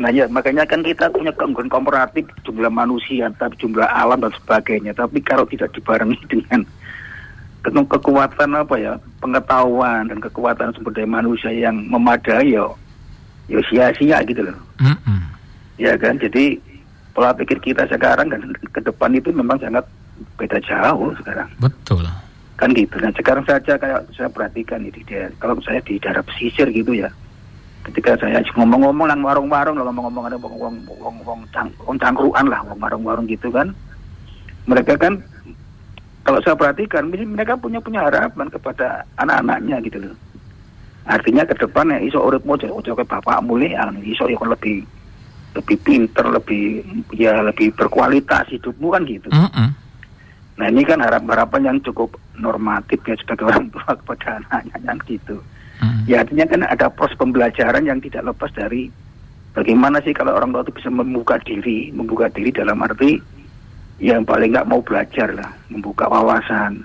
Nah 0.00 0.12
ya 0.12 0.28
makanya 0.28 0.68
kan 0.68 0.84
kita 0.84 1.08
punya 1.08 1.32
keunggulan 1.32 1.72
komparatif 1.72 2.28
jumlah 2.44 2.68
manusia, 2.68 3.32
tapi 3.40 3.56
jumlah 3.56 3.88
alam 3.88 4.20
dan 4.20 4.32
sebagainya. 4.36 4.92
Tapi 4.92 5.24
kalau 5.24 5.48
tidak 5.48 5.72
dibarengi 5.72 6.16
dengan 6.28 6.60
kekuatan 7.64 8.56
apa 8.56 8.74
ya 8.80 8.94
pengetahuan 9.20 10.08
dan 10.08 10.18
kekuatan 10.18 10.72
sumber 10.72 10.96
daya 10.96 11.08
manusia 11.08 11.52
yang 11.52 11.76
memadai 11.88 12.56
ya, 12.56 12.64
ya 13.52 13.60
sia-sia 13.68 14.24
gitu 14.24 14.48
loh. 14.48 14.56
Mm 14.80 14.96
-hmm. 14.96 15.20
Ya 15.80 15.92
kan, 15.96 16.16
jadi 16.20 16.56
pola 17.12 17.36
pikir 17.36 17.60
kita 17.60 17.84
sekarang 17.88 18.32
dan 18.32 18.40
ke 18.72 18.80
depan 18.80 19.12
itu 19.12 19.28
memang 19.32 19.60
sangat 19.60 19.84
beda 20.40 20.56
jauh 20.64 21.12
sekarang. 21.20 21.48
Betul. 21.60 22.04
Kan 22.56 22.72
gitu. 22.76 22.96
Nah 23.00 23.12
sekarang 23.16 23.44
saja 23.44 23.76
kayak 23.76 24.08
saya 24.12 24.28
perhatikan 24.28 24.84
di 24.84 24.92
daerah, 25.04 25.32
kalau 25.40 25.56
saya 25.64 25.80
di 25.84 25.96
daerah 25.96 26.20
pesisir 26.24 26.68
gitu 26.72 26.92
ya, 26.92 27.08
ketika 27.88 28.16
saya 28.20 28.44
ngomong-ngomong 28.56 29.08
lang 29.08 29.20
warung-warung 29.24 29.80
lah 29.80 29.88
ngomong-ngomong 29.88 30.24
ada 30.28 30.36
wong 30.36 30.76
wong 31.00 31.16
wong 31.24 31.40
wong 31.80 31.96
cangkruan 31.96 32.46
lah 32.48 32.60
wong 32.68 32.76
warung-warung 32.76 33.24
gitu 33.24 33.48
kan 33.48 33.72
mereka 34.68 35.00
kan 35.00 35.16
kalau 36.24 36.38
saya 36.44 36.56
perhatikan 36.56 37.08
mereka 37.08 37.56
punya 37.56 37.80
punya 37.80 38.06
harapan 38.06 38.46
kepada 38.52 39.04
anak-anaknya 39.20 39.76
gitu 39.86 39.98
loh 40.04 40.16
artinya 41.08 41.42
ke 41.48 41.54
depan 41.56 41.90
ya 41.90 41.98
iso 42.04 42.20
urip 42.20 42.44
mau 42.44 42.60
jadi 42.60 42.72
ke 42.72 43.04
bapak 43.08 43.40
mulai 43.42 43.74
iso 44.04 44.28
ya 44.28 44.38
lebih 44.44 44.84
lebih 45.56 45.76
pinter 45.82 46.26
lebih 46.30 46.84
ya 47.16 47.40
lebih 47.42 47.74
berkualitas 47.74 48.46
hidupmu 48.52 48.94
kan 48.94 49.02
gitu 49.08 49.28
mm 49.32 49.48
-hmm. 49.50 49.68
nah 50.60 50.66
ini 50.68 50.86
kan 50.86 51.02
harap 51.02 51.24
harapan 51.26 51.74
yang 51.74 51.78
cukup 51.82 52.14
normatif 52.38 53.00
ya 53.08 53.16
sebagai 53.18 53.48
orang 53.50 53.66
tua 53.72 53.90
kepada 53.96 54.38
anaknya 54.38 54.78
yang 54.86 55.00
gitu 55.08 55.38
Hmm. 55.80 56.04
Ya 56.04 56.20
artinya 56.20 56.44
kan 56.44 56.60
ada 56.68 56.86
proses 56.92 57.16
pembelajaran 57.16 57.88
yang 57.88 58.04
tidak 58.04 58.28
lepas 58.28 58.52
dari 58.52 58.92
bagaimana 59.56 60.04
sih 60.04 60.12
kalau 60.12 60.36
orang 60.36 60.52
tua 60.52 60.62
itu 60.68 60.76
bisa 60.76 60.92
membuka 60.92 61.40
diri, 61.40 61.88
membuka 61.96 62.28
diri 62.28 62.52
dalam 62.52 62.84
arti 62.84 63.16
yang 64.00 64.24
paling 64.24 64.56
nggak 64.56 64.68
mau 64.68 64.80
belajar 64.80 65.28
lah, 65.36 65.52
membuka 65.68 66.08
wawasan, 66.08 66.80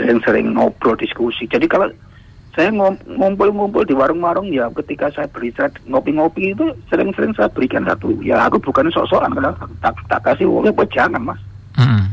sering-sering 0.00 0.56
ngobrol 0.56 0.96
diskusi. 0.96 1.44
Jadi 1.44 1.68
kalau 1.68 1.92
saya 2.52 2.68
ngumpul-ngumpul 3.08 3.84
di 3.88 3.96
warung-warung 3.96 4.52
ya 4.52 4.68
ketika 4.84 5.08
saya 5.08 5.28
beristirahat 5.32 5.72
ngopi-ngopi 5.88 6.52
itu 6.52 6.68
sering-sering 6.92 7.32
saya 7.32 7.48
berikan 7.48 7.80
satu 7.88 8.12
ya 8.20 8.44
aku 8.44 8.60
bukan 8.60 8.92
sok-sokan 8.92 9.32
karena 9.32 9.56
tak, 9.80 9.96
tak 10.04 10.20
kasih 10.20 10.44
uangnya 10.44 10.76
buat 10.76 10.90
jangan 10.92 11.32
mas 11.32 11.40
hmm. 11.80 12.12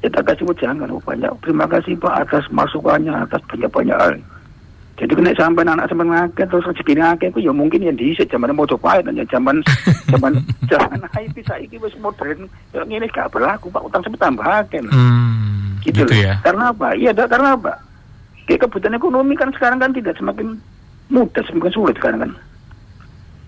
ya 0.00 0.08
tak 0.08 0.32
kasih 0.32 0.48
buat 0.48 0.56
jangan 0.56 0.88
oh, 0.88 1.04
banyak 1.04 1.28
terima 1.44 1.68
kasih 1.68 2.00
pak 2.00 2.24
atas 2.24 2.48
masukannya 2.48 3.12
atas 3.12 3.44
banyak-banyak 3.44 4.24
jadi 5.00 5.16
kena 5.16 5.32
sampai 5.32 5.64
anak 5.64 5.88
sampai 5.88 6.12
ngake 6.12 6.44
terus 6.44 6.68
rezeki 6.68 6.92
ngake 7.00 7.32
aku 7.32 7.40
ya 7.40 7.56
mungkin 7.56 7.80
yang 7.80 7.96
diisi 7.96 8.20
zaman 8.28 8.52
mau 8.52 8.68
coba 8.68 9.00
ya 9.00 9.24
zaman 9.32 9.64
zaman 10.12 10.44
zaman 10.68 11.00
IP 11.16 11.40
saya 11.48 11.64
ini 11.64 11.80
wis 11.80 11.96
modern. 11.96 12.44
Ya 12.76 12.84
ini 12.84 13.08
gak 13.08 13.32
berlaku 13.32 13.72
pak 13.72 13.80
utang 13.80 14.04
sampai 14.04 14.20
tambah 14.20 14.44
akeh 14.44 14.84
hmm, 14.84 15.80
gitu, 15.88 16.04
gitu 16.04 16.20
ya. 16.20 16.36
Karena 16.44 16.68
apa? 16.68 16.92
Iya 16.92 17.16
karena 17.16 17.56
apa? 17.56 17.80
Kayak 18.44 18.68
kebutuhan 18.68 19.00
ekonomi 19.00 19.32
kan 19.40 19.48
sekarang 19.56 19.80
kan 19.80 19.96
tidak 19.96 20.20
semakin 20.20 20.60
mudah 21.08 21.42
semakin 21.48 21.72
sulit 21.72 21.96
sekarang 21.96 22.28
kan? 22.28 22.32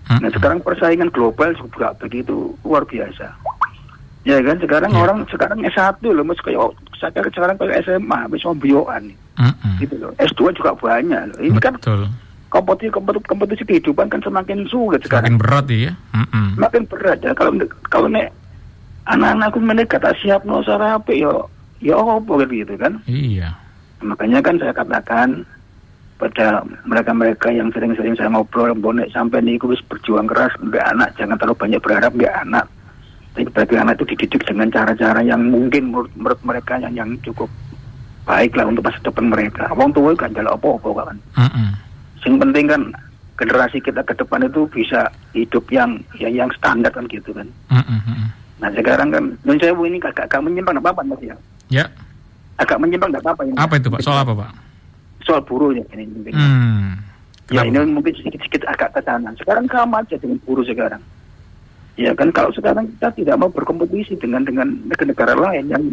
Hmm. 0.03 0.19
nah 0.19 0.27
sekarang 0.35 0.59
persaingan 0.59 1.13
global 1.13 1.53
juga 1.53 1.93
begitu 2.01 2.57
luar 2.65 2.81
biasa. 2.83 3.29
Ya 4.25 4.41
kan? 4.41 4.57
Sekarang 4.57 4.89
yeah. 4.89 5.03
orang 5.05 5.19
sekarang 5.29 5.61
S1 5.69 6.01
loh, 6.01 6.25
mas. 6.25 6.41
Kayak 6.41 6.73
sekarang 6.97 7.31
sekarang 7.31 7.55
kayak 7.61 7.85
SMA, 7.85 8.19
bisa 8.31 8.51
bioan. 8.57 9.13
Gitu 9.81 9.95
loh. 9.97 10.11
S2 10.21 10.53
juga 10.53 10.71
banyak 10.77 11.21
loh. 11.33 11.39
Ini 11.41 11.59
kan 11.59 11.75
Betul. 11.77 12.05
kan 12.05 12.11
kompetisi, 12.53 12.93
kompetisi 12.93 13.25
kompetisi 13.25 13.63
kehidupan 13.65 14.07
kan 14.13 14.21
semakin 14.21 14.69
sulit 14.69 15.01
sekarang. 15.01 15.37
Semakin 15.37 15.41
berat 15.41 15.65
ya. 15.73 15.91
Mm 16.13 16.25
-hmm. 16.29 16.47
Makin 16.61 16.83
berat 16.85 17.19
ya 17.25 17.31
kalau 17.33 17.51
kalau 17.89 18.07
nek 18.07 18.29
anak-anakku 19.09 19.59
mereka 19.59 19.97
kata 19.97 20.13
siap 20.21 20.45
no 20.45 20.61
sarape 20.61 21.17
yo 21.17 21.49
yo 21.81 21.97
apa 21.97 22.45
gitu 22.45 22.73
kan. 22.77 23.01
Iya. 23.09 23.57
Makanya 24.05 24.45
kan 24.45 24.61
saya 24.61 24.75
katakan 24.75 25.47
pada 26.21 26.63
mereka-mereka 26.87 27.51
yang 27.51 27.73
sering-sering 27.73 28.15
saya 28.15 28.31
ngobrol 28.31 28.71
bonek 28.77 29.11
sampai 29.11 29.43
nih 29.43 29.59
berjuang 29.59 30.29
keras 30.29 30.55
nggak 30.61 30.85
anak 30.95 31.09
jangan 31.19 31.35
terlalu 31.35 31.59
banyak 31.59 31.81
berharap 31.83 32.11
nggak 32.15 32.35
anak 32.47 32.65
tapi 33.33 33.49
bagi 33.49 33.75
anak 33.75 33.97
itu 33.97 34.13
dididik 34.13 34.45
dengan 34.45 34.69
cara-cara 34.69 35.25
yang 35.25 35.41
mungkin 35.49 35.89
menurut, 35.89 36.13
menurut 36.13 36.41
mereka 36.45 36.77
yang 36.77 36.93
yang 36.93 37.09
cukup 37.25 37.49
baik 38.23 38.55
lah 38.55 38.65
untuk 38.67 38.83
masa 38.87 38.99
depan 39.03 39.27
mereka. 39.31 39.67
Wong 39.75 39.91
tua 39.91 40.15
kan 40.15 40.31
jalan 40.31 40.55
apa-apa 40.55 41.11
kan. 41.11 41.17
Mm 41.37 41.49
-hmm. 41.49 41.69
Yang 42.23 42.35
penting 42.39 42.65
kan 42.71 42.81
generasi 43.35 43.77
kita 43.83 44.01
ke 44.05 44.13
depan 44.15 44.47
itu 44.47 44.63
bisa 44.71 45.11
hidup 45.35 45.65
yang 45.73 45.99
ya, 46.15 46.31
yang 46.31 46.47
standar 46.55 46.91
kan 46.91 47.05
gitu 47.11 47.35
kan. 47.35 47.47
Mm 47.67 47.83
-hmm. 47.83 48.23
Nah 48.63 48.71
sekarang 48.71 49.11
kan, 49.11 49.23
saya 49.59 49.75
ini 49.75 49.99
agak, 49.99 50.31
agak 50.31 50.39
menyimpang 50.39 50.79
apa 50.79 50.95
apa 50.95 51.03
mas 51.03 51.19
ya? 51.19 51.35
Ya. 51.67 51.85
Agak 52.55 52.79
menyimpang 52.79 53.11
apa 53.11 53.35
apa 53.35 53.43
ini. 53.43 53.59
Apa 53.59 53.75
itu 53.75 53.91
pak? 53.91 53.99
Soal 53.99 54.23
apa 54.23 54.31
pak? 54.31 54.51
Soal 55.27 55.43
buruh 55.43 55.75
ya 55.75 55.83
ini. 55.99 56.31
Hmm. 56.31 56.95
Ya 57.51 57.67
ini 57.67 57.75
mungkin 57.91 58.15
sedikit-sedikit 58.15 58.63
agak 58.71 58.95
ke 58.95 59.03
sana. 59.03 59.35
Sekarang 59.35 59.67
sama 59.67 59.99
aja 59.99 60.15
dengan 60.15 60.39
buruh 60.47 60.63
sekarang. 60.63 61.03
Ya 61.99 62.15
kan 62.15 62.31
kalau 62.31 62.55
sekarang 62.55 62.87
kita 62.95 63.11
tidak 63.19 63.35
mau 63.37 63.51
berkompetisi 63.51 64.15
dengan 64.15 64.47
dengan 64.47 64.65
negara-negara 64.87 65.35
lain 65.35 65.69
yang 65.69 65.83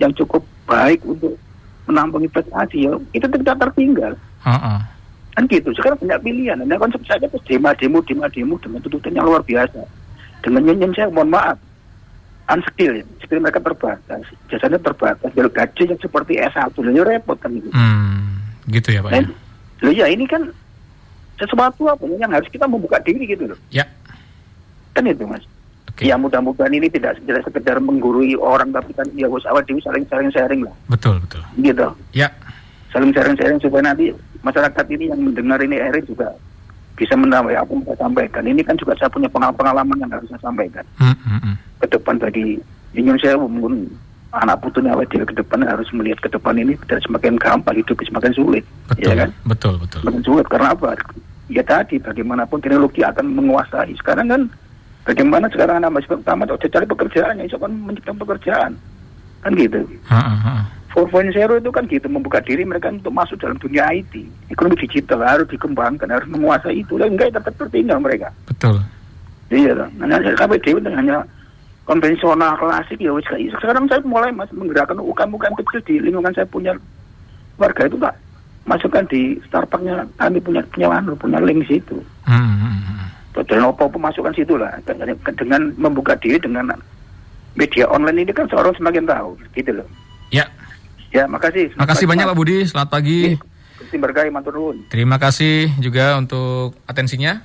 yang 0.00 0.12
cukup 0.16 0.42
baik 0.64 1.04
untuk 1.04 1.36
menampung 1.84 2.24
investasi 2.24 2.88
ya 2.88 2.92
itu 3.12 3.26
tidak 3.26 3.56
tertinggal. 3.60 4.12
Uh-uh. 4.44 4.80
Kan 5.34 5.44
gitu. 5.50 5.74
Sekarang 5.74 5.98
banyak 5.98 6.20
pilihan. 6.22 6.58
Nah 6.62 6.78
konsep 6.78 7.02
saya 7.04 7.26
itu 7.26 7.38
demo 7.48 7.70
demo 7.76 7.98
demo 8.02 8.26
demo 8.30 8.54
dengan 8.60 8.80
tuntutan 8.80 9.16
yang 9.16 9.26
luar 9.26 9.42
biasa. 9.42 9.82
Dengan 10.44 10.60
nyanyian 10.68 10.92
saya 10.92 11.08
mohon 11.10 11.32
maaf 11.32 11.58
unskill 12.48 12.92
ya. 13.00 13.04
skill 13.24 13.40
mereka 13.40 13.60
terbatas, 13.60 14.24
jasanya 14.52 14.76
terbatas, 14.76 15.32
dari 15.32 15.48
gaji 15.48 15.82
yang 15.88 16.00
seperti 16.00 16.36
S1, 16.36 16.76
ya 16.92 17.02
repot 17.04 17.40
kan 17.40 17.50
gitu. 17.56 17.72
Hmm, 17.72 18.36
gitu 18.68 18.88
ya 18.92 19.00
Pak. 19.00 19.10
Dan, 19.16 19.24
ya? 19.88 20.04
ya 20.04 20.06
ini 20.12 20.28
kan 20.28 20.44
sesuatu 21.40 21.88
apa 21.88 22.04
yang 22.04 22.30
harus 22.30 22.46
kita 22.52 22.68
membuka 22.68 23.00
diri 23.00 23.24
gitu 23.24 23.48
loh. 23.48 23.58
Ya. 23.72 23.88
Kan 24.94 25.08
itu 25.08 25.24
mas. 25.26 25.42
Okay. 25.94 26.10
Ya 26.10 26.18
mudah-mudahan 26.18 26.74
ini 26.74 26.90
tidak, 26.90 27.22
tidak 27.22 27.46
sekedar 27.46 27.78
menggurui 27.78 28.34
orang 28.34 28.74
tapi 28.74 28.90
kan 28.98 29.06
ya 29.14 29.30
bos 29.30 29.46
awal 29.46 29.62
dulu 29.62 29.78
saling 29.78 30.02
saling 30.10 30.26
sharing 30.34 30.66
lah. 30.66 30.74
Betul 30.90 31.22
betul. 31.22 31.38
Gitu. 31.54 31.86
Ya. 32.10 32.34
Saling 32.90 33.14
sharing 33.14 33.38
sharing 33.38 33.62
supaya 33.62 33.94
nanti 33.94 34.10
masyarakat 34.42 34.84
ini 34.90 35.14
yang 35.14 35.22
mendengar 35.22 35.62
ini 35.62 35.78
Erin 35.78 36.02
juga 36.02 36.34
bisa 36.98 37.14
menambah 37.14 37.54
apa 37.54 37.70
yang 37.70 37.82
saya 37.86 37.98
sampaikan. 38.02 38.42
Ini 38.42 38.60
kan 38.66 38.74
juga 38.74 38.98
saya 38.98 39.06
punya 39.06 39.30
pengalaman 39.30 40.02
yang 40.02 40.10
harus 40.10 40.26
saya 40.34 40.42
sampaikan. 40.42 40.82
Mm 40.98 41.14
-hmm. 41.14 41.54
Ke 41.78 41.86
depan 41.86 42.18
bagi 42.18 42.58
Indonesia 42.98 43.38
mungkin 43.38 43.86
anak 44.34 44.66
putunya 44.66 44.90
awal 44.90 45.06
ke 45.06 45.30
depan 45.30 45.62
harus 45.62 45.86
melihat 45.94 46.18
ke 46.18 46.28
depan 46.34 46.58
ini 46.58 46.74
tidak 46.86 47.06
semakin 47.06 47.38
gampang 47.38 47.78
hidup 47.78 48.02
semakin 48.02 48.34
sulit. 48.34 48.66
Betul, 48.90 49.14
ya 49.14 49.14
kan? 49.14 49.30
Betul, 49.46 49.74
betul. 49.78 50.02
Semakin 50.02 50.22
sulit 50.26 50.46
karena 50.50 50.74
apa? 50.74 50.98
ya 51.52 51.60
tadi 51.60 52.00
bagaimanapun 52.00 52.60
teknologi 52.60 53.04
akan 53.04 53.36
menguasai. 53.36 53.92
Sekarang 54.00 54.26
kan 54.32 54.42
bagaimana 55.04 55.46
sekarang 55.52 55.80
anak 55.80 56.00
mahasiswa 56.00 56.20
utama 56.20 56.48
udah 56.48 56.58
cari 56.58 56.86
pekerjaan, 56.88 57.40
ya 57.40 57.56
kan 57.56 57.72
menciptakan 57.72 58.20
pekerjaan. 58.20 58.72
Kan 59.44 59.52
gitu. 59.60 59.80
Ha. 60.08 60.20
4.0 60.94 61.34
itu 61.34 61.70
kan 61.74 61.84
gitu 61.90 62.06
membuka 62.06 62.38
diri 62.38 62.62
mereka 62.62 62.86
untuk 62.86 63.10
masuk 63.10 63.34
dalam 63.42 63.58
dunia 63.58 63.90
IT 63.90 64.14
ekonomi 64.46 64.78
digital 64.78 65.26
harus 65.26 65.50
dikembangkan 65.50 66.06
harus 66.06 66.30
menguasai 66.30 66.86
itu. 66.86 66.94
Lah 66.94 67.10
enggak 67.10 67.34
tetap 67.34 67.50
tertinggal 67.58 67.98
mereka. 67.98 68.30
Betul. 68.46 68.78
iya 69.52 69.74
kan 69.76 69.90
hanya 70.00 70.34
KPD 70.34 70.66
itu 70.72 70.90
hanya 70.94 71.20
konvensional 71.84 72.56
klasik 72.56 72.96
ya 72.96 73.12
wis 73.12 73.28
kayak 73.28 73.52
sekarang 73.60 73.84
saya 73.90 74.00
mulai 74.06 74.32
mas 74.32 74.48
menggerakkan 74.54 74.96
UKM-UKM 74.96 75.54
kecil 75.58 75.82
di 75.84 75.94
lingkungan 76.00 76.32
saya 76.32 76.46
punya 76.48 76.72
warga 77.58 77.90
itu 77.90 77.98
pak. 77.98 78.14
Masukkan 78.64 79.04
di 79.12 79.36
startupnya 79.44 80.08
kami 80.16 80.40
punya 80.40 80.64
punya 80.72 80.88
anu, 80.88 81.12
punya 81.20 81.36
link 81.44 81.68
situ. 81.68 82.00
Hmm, 82.24 83.12
hmm, 83.34 83.42
hmm. 83.42 83.58
Betul, 83.58 83.58
apa 83.66 83.98
masukkan 83.98 84.32
situ 84.32 84.54
lah 84.54 84.70
dengan, 84.86 85.10
dengan 85.34 85.62
membuka 85.74 86.14
diri 86.14 86.38
dengan 86.38 86.70
media 87.54 87.90
online 87.90 88.22
ini 88.22 88.32
kan 88.34 88.46
seorang 88.46 88.74
semakin 88.78 89.06
tahu 89.06 89.34
gitu 89.54 89.74
loh 89.74 89.88
Ya, 90.30 90.50
ya 91.10 91.26
makasih 91.26 91.70
makasih 91.78 92.10
banyak 92.10 92.26
Pak 92.26 92.34
Budi. 92.34 92.66
Selamat 92.66 92.90
pagi. 92.90 93.38
Gusti 93.78 93.96
berkahi 93.98 94.34
matur 94.34 94.54
nuwun. 94.58 94.82
Terima 94.90 95.14
kasih 95.18 95.70
juga 95.78 96.18
untuk 96.18 96.74
atensinya. 96.90 97.38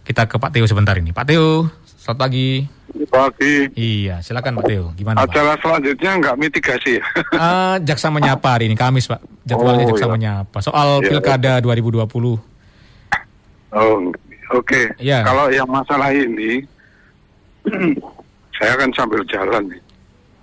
Kita 0.00 0.24
ke 0.24 0.40
Pak 0.40 0.56
Teo 0.56 0.64
sebentar 0.64 0.96
ini. 0.96 1.12
Pak 1.12 1.28
Teo, 1.28 1.68
selamat 2.00 2.18
pagi. 2.24 2.64
Pagi. 3.12 3.54
Iya, 3.76 4.24
silakan 4.24 4.56
Pak 4.56 4.64
Teo. 4.64 4.84
Gimana 4.96 5.20
Pak? 5.20 5.28
Acara 5.28 5.52
selanjutnya 5.60 6.10
nggak 6.16 6.36
mitigasi. 6.40 6.96
Eh, 6.96 7.74
jaksa 7.88 8.08
menyapa 8.08 8.56
hari 8.56 8.72
ini 8.72 8.76
Kamis 8.80 9.04
Pak. 9.04 9.20
Jadwalnya 9.44 9.84
Oh, 9.84 9.88
jaksa 9.92 10.06
iya. 10.08 10.12
menyapa 10.16 10.58
soal 10.64 11.04
Iya, 11.04 11.08
pilkada 11.12 11.52
2020. 11.60 12.40
oh, 13.68 13.96
oke. 14.52 14.96
Iya. 14.98 15.24
Kalau 15.24 15.48
yang 15.48 15.68
masalah 15.68 16.10
ini, 16.10 16.64
saya 18.58 18.72
kan 18.76 18.90
sambil 18.94 19.22
jalan 19.26 19.68
nih. 19.70 19.82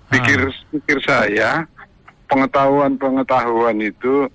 Pikir, 0.06 0.38
Ah. 0.46 0.54
pikir 0.70 0.98
saya, 1.02 1.50
pengetahuan-pengetahuan 2.30 3.78
itu 3.82 4.30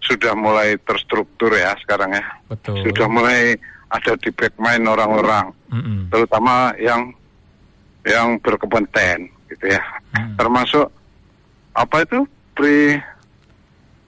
sudah 0.00 0.34
mulai 0.34 0.74
terstruktur 0.82 1.54
ya 1.54 1.76
sekarang 1.78 2.10
ya. 2.10 2.24
Betul. 2.48 2.82
Sudah 2.82 3.06
mulai 3.06 3.54
ada 3.90 4.14
di 4.18 4.30
back 4.34 4.54
mind 4.56 4.86
orang-orang, 4.86 5.50
Mm-mm. 5.70 6.10
terutama 6.10 6.74
yang 6.78 7.10
yang 8.02 8.38
berkompeten 8.40 9.28
gitu 9.46 9.66
ya. 9.70 9.82
Mm. 10.16 10.34
Termasuk 10.34 10.86
apa 11.74 12.02
itu 12.02 12.26
pre 12.54 12.98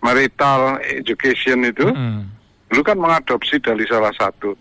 marital 0.03 0.83
education 0.83 1.63
itu 1.63 1.87
Mm-mm. 1.87 2.27
dulu 2.73 2.83
kan 2.83 2.99
mengadopsi 2.99 3.63
dari 3.63 3.87
salah 3.87 4.11
satu 4.17 4.57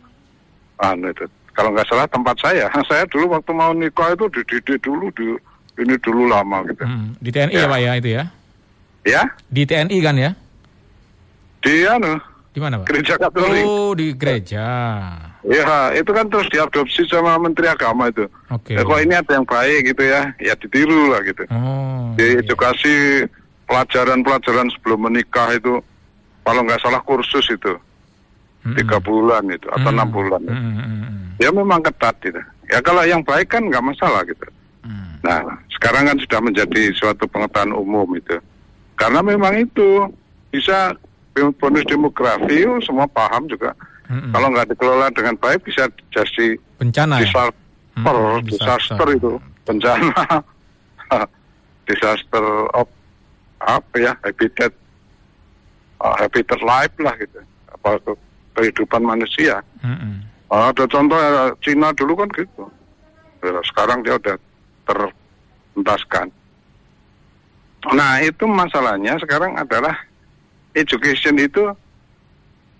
anu 0.81 1.07
itu 1.07 1.25
kalau 1.51 1.69
nggak 1.69 1.85
salah 1.85 2.07
tempat 2.07 2.35
saya 2.37 2.65
saya 2.89 3.05
dulu 3.07 3.31
waktu 3.31 3.51
mau 3.51 3.71
nikah 3.71 4.11
itu 4.11 4.25
dididik 4.31 4.81
dulu 4.81 5.07
di 5.11 5.35
ini 5.77 5.95
dulu 5.97 6.27
lama 6.27 6.61
gitu 6.65 6.83
Mm. 6.83 7.15
Di 7.17 7.29
TNI 7.29 7.53
ya. 7.53 7.59
Ya. 7.59 7.67
Pak 7.67 7.79
ya 7.79 7.91
itu 7.95 8.09
ya? 8.11 8.23
ya 9.03 9.21
Di 9.47 9.61
TNI 9.63 9.97
kan 9.99 10.15
ya? 10.15 10.31
di 11.59 11.75
anu 11.85 12.13
Di 12.51 12.59
mana 12.59 12.81
Pak? 12.81 12.85
gereja 12.85 13.15
Katolik 13.15 13.63
Oh 13.63 13.93
di 13.93 14.11
gereja. 14.11 14.65
ya 15.41 15.65
itu 15.91 16.05
kan 16.07 16.25
terus 16.27 16.45
diadopsi 16.47 17.01
sama 17.05 17.33
Menteri 17.37 17.65
Agama 17.65 18.05
itu 18.07 18.27
Oke. 18.49 18.73
Ya, 18.73 18.83
kok 18.83 18.99
ini 18.99 19.13
ada 19.15 19.31
yang 19.31 19.47
baik 19.47 19.79
gitu 19.87 20.03
ya 20.03 20.21
ya 20.37 20.53
ditiru 20.55 21.09
lah 21.09 21.21
gitu 21.21 21.43
Oh. 21.49 22.13
di 22.13 22.25
iya. 22.27 22.41
edukasi 22.41 23.25
pelajaran-pelajaran 23.65 24.67
sebelum 24.69 24.99
menikah 25.03 25.49
itu 25.49 25.79
kalau 26.41 26.61
nggak 26.61 26.77
salah 26.77 27.01
kursus 27.01 27.47
itu 27.47 27.73
Tiga 28.61 28.97
bulan 28.97 29.41
itu 29.47 29.65
atau 29.67 29.89
Mm. 29.89 29.95
enam 29.95 30.09
bulan 30.09 30.41
itu. 30.43 30.53
Mm, 30.53 30.71
mm, 30.71 30.85
mm, 31.01 31.25
ya 31.37 31.49
memang 31.49 31.81
ketat 31.81 32.13
gitu 32.21 32.37
ya 32.67 32.77
kalau 32.79 33.01
yang 33.01 33.19
baik 33.19 33.49
kan 33.49 33.63
nggak 33.63 33.81
masalah 33.81 34.21
gitu 34.23 34.45
mm. 34.81 35.19
nah 35.21 35.41
sekarang 35.71 36.05
kan 36.05 36.17
sudah 36.17 36.39
menjadi 36.39 36.93
suatu 36.93 37.25
pengetahuan 37.25 37.73
umum 37.73 38.05
itu 38.13 38.37
karena 38.93 39.19
memang 39.19 39.57
itu 39.57 40.05
bisa 40.47 40.93
bonus 41.57 41.81
demografi 41.83 42.61
oh, 42.63 42.77
semua 42.79 43.07
paham 43.07 43.47
juga 43.47 43.73
Mm-mm. 44.05 44.29
kalau 44.29 44.47
nggak 44.49 44.69
dikelola 44.69 45.09
dengan 45.09 45.33
baik 45.35 45.63
bisa 45.63 45.89
jadi 46.09 46.53
bencana 46.77 47.17
ya? 47.17 47.25
disaster 47.25 47.57
Hmm, 47.91 48.39
disaster 48.41 48.77
disaster. 49.03 49.07
itu 49.11 49.31
bencana 49.61 50.15
disaster 51.83 52.45
of 52.71 52.87
apa 53.59 53.95
ya 53.95 54.13
habitat 54.21 54.71
uh, 55.99 56.15
habitat 56.15 56.59
life 56.61 56.95
lah 56.97 57.13
gitu 57.17 57.39
apa 57.69 57.89
ke- 57.99 58.21
kehidupan 58.57 59.01
manusia 59.03 59.63
Mm-mm. 59.81 60.31
Ah, 60.51 60.67
ada 60.67 60.83
contoh 60.83 61.15
ya, 61.15 61.55
Cina 61.63 61.95
dulu 61.95 62.11
kan 62.19 62.27
gitu. 62.35 62.67
Ya, 63.39 63.55
sekarang 63.63 64.03
dia 64.03 64.19
udah 64.19 64.35
terentaskan. 64.83 66.27
Nah 67.95 68.19
itu 68.19 68.43
masalahnya 68.51 69.15
sekarang 69.23 69.55
adalah 69.55 69.95
education 70.75 71.39
itu 71.39 71.71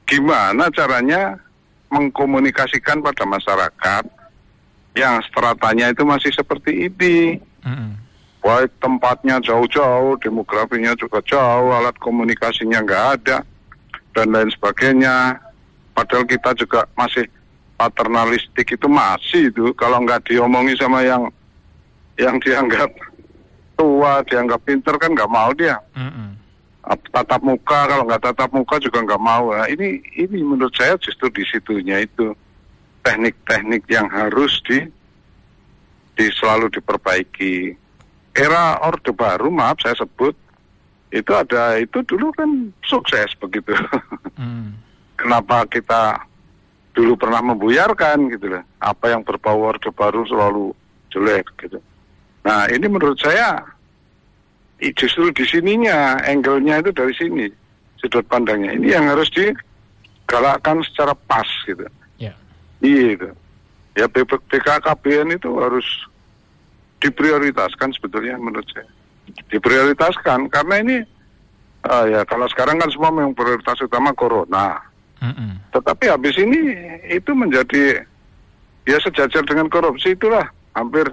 gimana 0.04 0.68
caranya 0.76 1.40
mengkomunikasikan 1.88 3.00
pada 3.00 3.24
masyarakat 3.24 4.04
yang 5.00 5.24
stratanya 5.24 5.96
itu 5.96 6.04
masih 6.04 6.36
seperti 6.36 6.92
ini. 6.92 7.40
Mm-mm. 7.64 7.96
Baik 8.44 8.76
tempatnya 8.84 9.40
jauh-jauh, 9.40 10.20
demografinya 10.20 10.92
juga 11.00 11.24
jauh, 11.24 11.72
alat 11.72 11.96
komunikasinya 12.04 12.84
nggak 12.84 13.06
ada, 13.16 13.48
dan 14.12 14.28
lain 14.28 14.52
sebagainya. 14.52 15.40
Padahal 15.92 16.24
kita 16.24 16.56
juga 16.56 16.88
masih 16.96 17.28
paternalistik 17.76 18.68
itu 18.72 18.88
masih 18.88 19.50
itu 19.50 19.74
kalau 19.74 20.00
nggak 20.02 20.30
diomongi 20.30 20.78
sama 20.78 21.02
yang 21.02 21.28
yang 22.16 22.38
dianggap 22.38 22.92
tua, 23.74 24.22
dianggap 24.30 24.62
pinter 24.62 24.94
kan 24.96 25.12
nggak 25.12 25.32
mau 25.32 25.50
dia. 25.52 25.82
Mm-mm. 25.98 26.38
Ap- 26.82 27.10
Tatap 27.10 27.42
muka 27.42 27.90
kalau 27.90 28.06
nggak 28.06 28.22
tatap 28.22 28.50
muka 28.54 28.78
juga 28.78 29.02
nggak 29.02 29.22
mau. 29.22 29.50
Nah, 29.54 29.66
ini 29.66 30.02
ini 30.14 30.42
menurut 30.42 30.74
saya 30.74 30.98
justru 30.98 31.30
di 31.30 31.44
situnya 31.46 32.02
itu 32.02 32.34
teknik-teknik 33.02 33.86
yang 33.90 34.06
harus 34.08 34.62
di 34.66 34.86
di 36.14 36.26
selalu 36.32 36.70
diperbaiki. 36.70 37.74
Era 38.32 38.80
Orde 38.86 39.12
Baru, 39.12 39.52
maaf 39.52 39.82
saya 39.82 39.98
sebut, 39.98 40.32
itu 41.10 41.32
ada 41.34 41.76
itu 41.76 42.00
dulu 42.06 42.32
kan 42.32 42.70
sukses 42.86 43.34
begitu. 43.38 43.74
Mm. 44.42 44.74
Kenapa 45.22 45.70
kita 45.70 46.18
dulu 46.98 47.16
pernah 47.16 47.40
membuyarkan 47.46 48.34
gitu 48.34 48.58
loh. 48.58 48.64
Apa 48.82 49.14
yang 49.14 49.22
berbau 49.24 49.70
Orde 49.70 49.94
Baru 49.94 50.28
selalu 50.28 50.76
jelek 51.12 51.48
gitu. 51.62 51.80
Nah 52.42 52.68
ini 52.72 52.88
menurut 52.88 53.20
saya 53.22 53.62
justru 54.98 55.30
di 55.30 55.46
sininya, 55.46 56.18
angle-nya 56.26 56.82
itu 56.82 56.90
dari 56.90 57.14
sini, 57.14 57.46
sudut 58.02 58.26
pandangnya. 58.26 58.74
Ini 58.74 58.98
yang 58.98 59.06
harus 59.14 59.30
digalakkan 59.30 60.82
secara 60.82 61.14
pas 61.14 61.46
gitu. 61.70 61.86
Ya. 62.18 62.34
Iya 62.82 63.06
itu. 63.14 63.30
Ya 63.94 64.08
BKKBN 64.10 65.38
itu 65.38 65.52
harus 65.60 65.86
diprioritaskan 66.98 67.94
sebetulnya 67.94 68.42
menurut 68.42 68.66
saya. 68.74 68.90
Diprioritaskan 69.54 70.50
karena 70.50 70.76
ini 70.82 70.98
ah, 71.86 72.10
ya 72.10 72.22
kalau 72.26 72.50
sekarang 72.50 72.82
kan 72.82 72.90
semua 72.90 73.14
yang 73.22 73.38
prioritas 73.38 73.78
utama 73.80 74.12
corona. 74.18 74.91
Mm-mm. 75.22 75.62
Tetapi 75.72 76.06
habis 76.10 76.36
ini 76.42 76.74
itu 77.14 77.32
menjadi 77.38 78.02
ya 78.90 78.98
sejajar 78.98 79.46
dengan 79.46 79.70
korupsi 79.70 80.18
itulah 80.18 80.50
hampir 80.74 81.06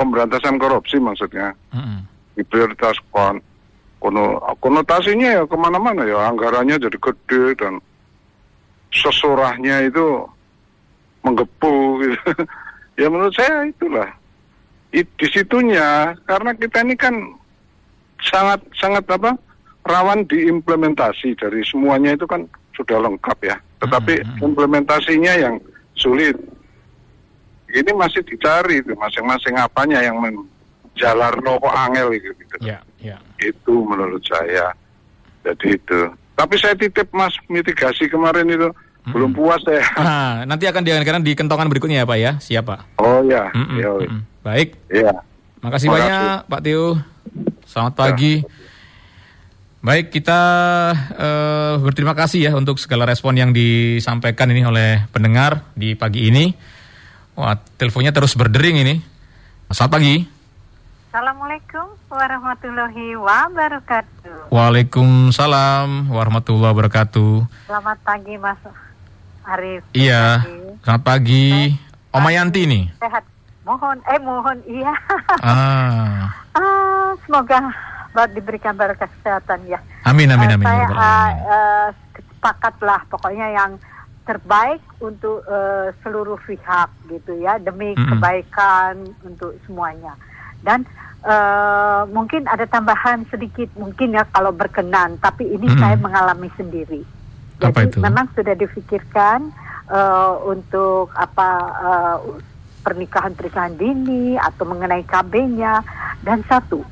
pemberantasan 0.00 0.56
korupsi 0.56 0.96
maksudnya 0.96 1.52
Mm-mm. 1.76 2.08
diprioritaskan. 2.40 3.44
Kono, 4.02 4.42
konotasinya 4.58 5.30
ya 5.30 5.42
ke 5.46 5.54
mana-mana 5.54 6.02
ya 6.02 6.26
anggarannya 6.26 6.74
jadi 6.74 6.98
gede 6.98 7.54
dan 7.54 7.78
sesurahnya 8.90 9.86
itu 9.86 10.26
menggepu 11.22 12.02
gitu. 12.02 12.18
ya 13.00 13.06
menurut 13.06 13.30
saya 13.30 13.70
itulah 13.70 14.10
di 14.90 15.26
situnya 15.30 16.18
karena 16.26 16.50
kita 16.52 16.82
ini 16.82 16.98
kan 16.98 17.14
sangat 18.20 18.60
sangat 18.76 19.06
apa 19.08 19.38
rawan 19.88 20.26
diimplementasi 20.28 21.38
dari 21.38 21.64
semuanya 21.64 22.12
itu 22.12 22.26
kan 22.28 22.44
sudah 22.72 22.98
lengkap 23.00 23.38
ya 23.42 23.56
tetapi 23.78 24.14
Hmm, 24.18 24.28
hmm. 24.32 24.46
implementasinya 24.46 25.34
yang 25.36 25.54
sulit 25.92 26.36
ini 27.68 27.90
masih 27.92 28.20
dicari 28.22 28.78
itu 28.78 28.92
masing-masing 28.94 29.56
apanya 29.56 29.98
yang 29.98 30.20
menjalarno 30.20 31.56
kok 31.56 31.74
angel 31.74 32.12
gitu, 32.12 32.30
gitu 32.36 32.54
Ya, 32.60 32.78
ya. 32.98 33.16
itu 33.38 33.74
menurut 33.82 34.20
saya 34.22 34.72
jadi 35.42 35.74
itu 35.74 36.00
tapi 36.32 36.54
saya 36.56 36.74
titip 36.74 37.08
mas 37.10 37.32
mitigasi 37.46 38.06
kemarin 38.06 38.46
itu 38.46 38.68
belum 39.04 39.32
puas 39.32 39.58
saya 39.60 39.82
Nah, 39.98 40.32
nanti 40.44 40.64
akan 40.64 40.80
dianggarkan 40.80 41.20
di 41.20 41.32
kentongan 41.32 41.66
berikutnya 41.66 42.02
ya 42.02 42.06
Pak 42.06 42.18
ya. 42.18 42.32
Siap 42.38 42.64
Pak. 42.64 42.80
oh 42.98 43.20
ya 43.24 43.50
Mm-mm, 43.50 43.76
ya 43.76 43.88
mm-mm. 43.98 44.20
Baik, 44.42 44.68
ya 44.88 45.10
makasih 45.58 45.86
Terima 45.86 45.98
banyak 45.98 46.38
Pak 46.46 46.60
Tio. 46.60 46.86
Selamat 47.62 47.94
pagi. 47.96 48.42
Baik, 49.82 50.14
kita 50.14 50.40
uh, 50.94 51.74
berterima 51.82 52.14
kasih 52.14 52.46
ya 52.46 52.52
untuk 52.54 52.78
segala 52.78 53.02
respon 53.02 53.34
yang 53.34 53.50
disampaikan 53.50 54.46
ini 54.54 54.62
oleh 54.62 55.10
pendengar 55.10 55.74
di 55.74 55.98
pagi 55.98 56.30
ini. 56.30 56.54
Wah, 57.34 57.58
teleponnya 57.58 58.14
terus 58.14 58.38
berdering 58.38 58.78
ini. 58.78 59.02
Selamat 59.74 59.98
pagi. 59.98 60.22
Assalamualaikum 61.10 61.98
warahmatullahi 62.14 63.18
wabarakatuh. 63.18 64.54
Waalaikumsalam 64.54 66.14
warahmatullahi 66.14 66.72
wabarakatuh. 66.78 67.66
Selamat 67.66 67.98
pagi 68.06 68.38
Mas 68.38 68.62
Arif. 69.42 69.82
Iya, 69.98 70.46
selamat 70.86 71.02
pagi. 71.02 71.74
Oma 72.14 72.30
Yanti 72.30 72.70
nih. 72.70 72.86
Sehat. 73.02 73.26
Mohon, 73.66 73.98
eh 74.06 74.20
mohon, 74.22 74.58
iya. 74.70 74.94
Ah. 75.42 76.30
ah 76.54 77.10
semoga 77.26 77.58
diberikan 78.32 78.76
berkah 78.76 79.08
kesehatan 79.08 79.64
ya. 79.68 79.80
Amin 80.04 80.28
amin 80.28 80.60
amin. 80.60 80.66
Uh, 80.66 80.70
saya 80.70 80.86
uh, 80.92 81.30
uh, 81.48 81.88
sepakatlah 82.16 83.00
pokoknya 83.08 83.48
yang 83.54 83.72
terbaik 84.22 84.82
untuk 85.02 85.42
uh, 85.50 85.90
seluruh 86.02 86.38
pihak 86.46 86.90
gitu 87.10 87.42
ya 87.42 87.58
demi 87.58 87.94
mm 87.94 87.98
-hmm. 87.98 88.10
kebaikan 88.14 88.94
untuk 89.26 89.58
semuanya 89.66 90.14
dan 90.62 90.86
uh, 91.26 92.06
mungkin 92.06 92.46
ada 92.46 92.62
tambahan 92.70 93.26
sedikit 93.34 93.66
mungkin 93.74 94.14
ya 94.14 94.22
kalau 94.30 94.54
berkenan 94.54 95.18
tapi 95.18 95.50
ini 95.50 95.66
mm 95.66 95.74
-hmm. 95.74 95.82
saya 95.82 95.96
mengalami 95.98 96.48
sendiri 96.54 97.02
jadi 97.58 97.74
apa 97.74 97.80
itu? 97.90 97.98
memang 97.98 98.26
sudah 98.38 98.54
difikirkan 98.54 99.50
uh, 99.90 100.38
untuk 100.46 101.10
apa 101.18 101.48
uh, 101.82 102.16
pernikahan 102.86 103.34
pernikahan 103.34 103.74
dini 103.74 104.38
atau 104.38 104.66
mengenai 104.66 105.02
KB-nya 105.02 105.82
dan 106.22 106.46
satu 106.46 106.82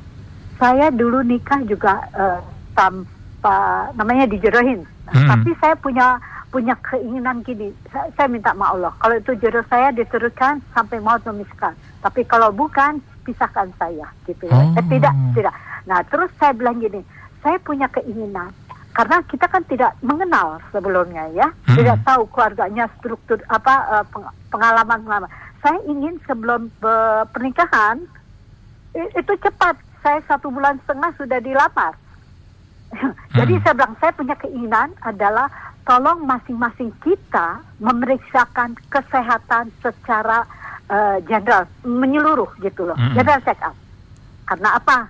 saya 0.61 0.93
dulu 0.93 1.25
nikah 1.25 1.57
juga 1.65 2.05
uh, 2.13 2.37
tanpa 2.77 3.89
namanya 3.97 4.29
dijodohin. 4.29 4.85
Hmm. 5.09 5.25
Tapi 5.25 5.57
saya 5.57 5.73
punya 5.73 6.21
punya 6.53 6.77
keinginan 6.85 7.41
gini. 7.41 7.73
Saya, 7.89 8.13
saya 8.13 8.27
minta 8.29 8.53
maaf 8.53 8.77
Allah. 8.77 8.93
Kalau 9.01 9.15
itu 9.17 9.31
jodoh 9.41 9.65
saya 9.65 9.89
diteruskan 9.89 10.61
sampai 10.77 11.01
mau 11.01 11.17
memisahkan. 11.17 11.73
Tapi 12.05 12.21
kalau 12.29 12.53
bukan 12.53 13.01
pisahkan 13.25 13.73
saya 13.81 14.05
gitu 14.29 14.45
ya. 14.45 14.53
Oh. 14.53 14.77
Eh, 14.77 14.85
tidak, 14.85 15.15
tidak. 15.33 15.55
Nah, 15.89 16.05
terus 16.05 16.29
saya 16.37 16.53
bilang 16.53 16.77
gini, 16.77 17.01
saya 17.41 17.57
punya 17.57 17.89
keinginan 17.89 18.53
karena 18.91 19.23
kita 19.25 19.47
kan 19.47 19.63
tidak 19.65 19.95
mengenal 20.03 20.59
sebelumnya 20.69 21.25
ya, 21.31 21.47
hmm. 21.47 21.79
tidak 21.79 21.97
tahu 22.05 22.27
keluarganya 22.29 22.85
struktur 22.99 23.39
apa 23.47 23.73
uh, 23.87 24.05
pengalaman 24.51 24.99
pengalaman. 25.01 25.31
Saya 25.63 25.77
ingin 25.85 26.17
sebelum 26.25 26.73
pernikahan 27.29 28.01
itu 28.97 29.33
cepat 29.45 29.77
saya 30.01 30.19
satu 30.25 30.49
bulan 30.49 30.77
setengah 30.83 31.11
sudah 31.17 31.39
dilamar. 31.39 31.93
Jadi 33.37 33.53
hmm. 33.55 33.61
saya 33.63 33.73
bilang 33.77 33.95
saya 34.03 34.11
punya 34.13 34.35
keinginan 34.35 34.89
adalah 35.01 35.47
tolong 35.87 36.21
masing-masing 36.27 36.91
kita 37.01 37.63
memeriksakan 37.81 38.77
kesehatan 38.91 39.73
secara 39.81 40.45
general, 41.23 41.63
uh, 41.63 41.87
menyeluruh 41.87 42.51
gitu 42.59 42.83
loh, 42.83 42.97
hmm. 42.99 43.15
general 43.15 43.39
check 43.47 43.57
up. 43.63 43.73
Karena 44.43 44.75
apa? 44.75 45.07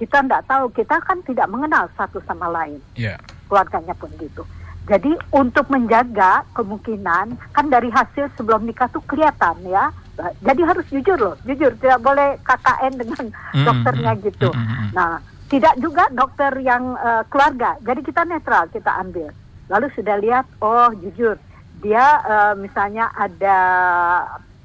Kita 0.00 0.24
tidak 0.24 0.48
tahu, 0.48 0.72
kita 0.72 0.96
kan 1.04 1.20
tidak 1.28 1.46
mengenal 1.52 1.84
satu 1.94 2.18
sama 2.24 2.48
lain. 2.48 2.80
Yeah. 2.96 3.20
Keluarganya 3.46 3.92
pun 3.92 4.08
gitu. 4.16 4.48
Jadi 4.88 5.14
untuk 5.30 5.70
menjaga 5.70 6.42
kemungkinan 6.58 7.38
kan 7.54 7.66
dari 7.70 7.86
hasil 7.92 8.34
sebelum 8.34 8.66
nikah 8.66 8.90
tuh 8.90 9.04
kelihatan 9.06 9.62
ya 9.68 9.94
jadi 10.20 10.60
harus 10.68 10.86
jujur 10.92 11.16
loh, 11.16 11.34
jujur 11.48 11.72
tidak 11.80 12.00
boleh 12.04 12.36
KKN 12.44 12.92
dengan 13.00 13.24
mm, 13.32 13.64
dokternya 13.64 14.12
mm, 14.12 14.20
gitu. 14.28 14.48
Mm, 14.52 14.86
nah, 14.92 15.16
tidak 15.48 15.74
juga 15.80 16.04
dokter 16.12 16.52
yang 16.60 16.96
uh, 17.00 17.24
keluarga. 17.32 17.80
Jadi 17.80 18.00
kita 18.04 18.28
netral 18.28 18.68
kita 18.68 18.92
ambil. 19.00 19.32
Lalu 19.72 19.86
sudah 19.96 20.16
lihat, 20.20 20.44
oh 20.60 20.92
jujur 21.00 21.40
dia 21.80 22.04
uh, 22.28 22.54
misalnya 22.54 23.08
ada 23.16 23.58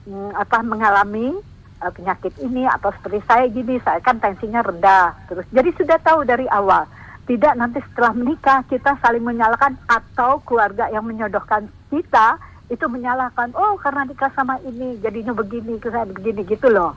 um, 0.03 0.35
apa 0.35 0.59
mengalami 0.61 1.31
uh, 1.79 1.91
penyakit 1.95 2.35
ini 2.43 2.67
atau 2.67 2.91
seperti 2.99 3.23
saya 3.23 3.47
gini, 3.47 3.79
saya 3.81 4.03
kan 4.03 4.19
tensinya 4.19 4.59
rendah. 4.59 5.15
Terus 5.31 5.47
jadi 5.55 5.69
sudah 5.79 5.97
tahu 6.03 6.27
dari 6.27 6.45
awal. 6.51 6.83
Tidak 7.27 7.59
nanti 7.59 7.83
setelah 7.91 8.15
menikah 8.15 8.63
kita 8.71 8.95
saling 9.03 9.23
menyalahkan 9.23 9.75
atau 9.87 10.39
keluarga 10.47 10.87
yang 10.87 11.03
menyodohkan 11.03 11.67
kita 11.91 12.39
itu 12.67 12.85
menyalahkan 12.87 13.55
oh 13.55 13.79
karena 13.79 14.03
nikah 14.03 14.31
sama 14.35 14.59
ini 14.67 14.99
jadinya 14.99 15.31
begini 15.31 15.79
saya 15.79 16.03
begini 16.03 16.43
gitu 16.43 16.67
loh. 16.67 16.91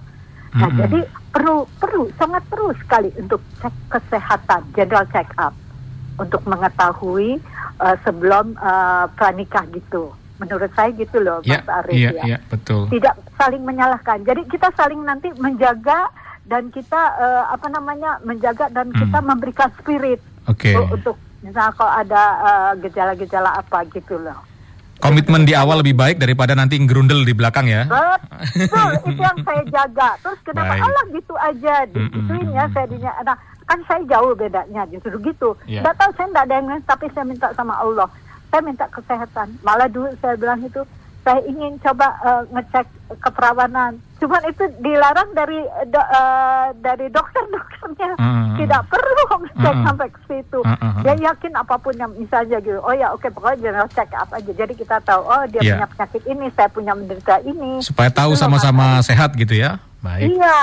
Nah 0.50 0.66
mm 0.66 0.70
-hmm. 0.70 0.80
jadi 0.82 1.00
perlu 1.30 1.56
perlu 1.78 2.10
sangat 2.18 2.42
perlu 2.50 2.74
sekali 2.82 3.10
untuk 3.14 3.38
cek 3.62 3.74
kesehatan 3.86 4.66
general 4.74 5.06
check 5.14 5.30
up 5.38 5.54
untuk 6.18 6.42
mengetahui 6.42 7.38
uh, 7.78 7.96
sebelum 8.02 8.58
uh, 8.58 9.06
pranikah 9.14 9.62
gitu. 9.70 10.10
Menurut 10.42 10.72
saya 10.74 10.90
gitu 10.96 11.20
loh 11.22 11.44
yeah, 11.46 11.62
Mas 11.62 11.68
Arief 11.84 12.00
yeah, 12.00 12.12
ya. 12.18 12.24
yeah, 12.34 12.40
betul. 12.50 12.90
Tidak 12.90 13.14
saling 13.38 13.62
menyalahkan. 13.62 14.26
Jadi 14.26 14.42
kita 14.50 14.74
saling 14.74 14.98
nanti 15.06 15.30
menjaga 15.38 16.10
dan 16.50 16.72
kita 16.74 16.98
uh, 17.14 17.44
apa 17.54 17.70
namanya 17.70 18.18
menjaga 18.26 18.66
dan 18.74 18.90
mm. 18.90 18.98
kita 19.06 19.18
memberikan 19.22 19.70
spirit 19.78 20.18
okay. 20.50 20.74
untuk 20.74 21.14
misalnya 21.46 21.72
kalau 21.78 21.92
ada 21.94 22.22
gejala-gejala 22.82 23.54
uh, 23.54 23.60
apa 23.62 23.86
gitu 23.94 24.18
loh 24.18 24.49
Komitmen 25.00 25.48
di 25.48 25.56
awal 25.56 25.80
lebih 25.80 25.96
baik 25.96 26.20
daripada 26.20 26.52
nanti 26.52 26.76
ngerundel 26.76 27.24
di 27.24 27.32
belakang 27.32 27.64
ya. 27.66 27.88
Betul, 28.52 28.88
itu 29.08 29.20
yang 29.20 29.38
saya 29.40 29.62
jaga. 29.72 30.12
Terus 30.20 30.38
kenapa 30.44 30.76
baik. 30.76 30.84
Allah 30.84 31.04
gitu 31.16 31.34
aja, 31.40 31.74
digituin 31.88 32.48
ya 32.52 32.64
saya 32.70 32.86
dinya. 32.86 33.12
Nah, 33.24 33.36
kan 33.64 33.78
saya 33.88 34.04
jauh 34.04 34.36
bedanya 34.36 34.84
justru 34.92 35.16
gitu. 35.24 35.56
Yeah. 35.64 35.86
Gak 35.88 35.96
tahu 35.96 36.10
saya 36.20 36.28
tidak 36.28 36.44
ada 36.44 36.54
yang 36.60 36.68
lain, 36.68 36.82
tapi 36.84 37.06
saya 37.16 37.24
minta 37.24 37.48
sama 37.56 37.74
Allah. 37.80 38.08
Saya 38.52 38.60
minta 38.60 38.86
kesehatan. 38.92 39.48
Malah 39.64 39.88
dulu 39.88 40.12
saya 40.20 40.34
bilang 40.36 40.60
itu, 40.60 40.82
saya 41.20 41.40
ingin 41.44 41.76
coba 41.84 42.16
uh, 42.24 42.42
ngecek 42.48 42.86
keperawanan. 43.20 44.00
Cuman 44.20 44.42
itu 44.48 44.64
dilarang 44.84 45.32
dari 45.32 45.60
do, 45.88 46.00
uh, 46.00 46.72
dari 46.80 47.08
dokter-dokternya. 47.12 48.16
Mm. 48.20 48.56
Tidak 48.60 48.82
perlu 48.88 49.24
ngecek 49.44 49.74
mm. 49.76 49.84
sampai 49.84 50.08
ke 50.12 50.20
situ. 50.28 50.60
Mm. 50.64 51.00
Dia 51.04 51.14
yakin 51.32 51.52
apa 51.56 51.76
pun 51.80 51.94
yang 51.96 52.12
misalnya 52.16 52.60
gitu. 52.60 52.80
Oh 52.80 52.94
ya 52.96 53.12
oke 53.12 53.24
okay, 53.24 53.30
pokoknya 53.32 53.58
general 53.60 53.88
check 53.92 54.12
up 54.16 54.28
aja. 54.32 54.52
Jadi 54.52 54.72
kita 54.76 54.96
tahu 55.04 55.22
oh 55.24 55.44
dia 55.48 55.60
yeah. 55.60 55.76
punya 55.76 55.88
penyakit 55.92 56.22
ini, 56.28 56.46
saya 56.56 56.68
punya 56.72 56.92
menderita 56.96 57.36
ini. 57.44 57.80
Supaya 57.84 58.08
tahu 58.08 58.32
sama-sama 58.36 59.00
sehat 59.04 59.36
gitu 59.36 59.56
ya. 59.56 59.80
Baik. 60.00 60.32
Iya. 60.32 60.60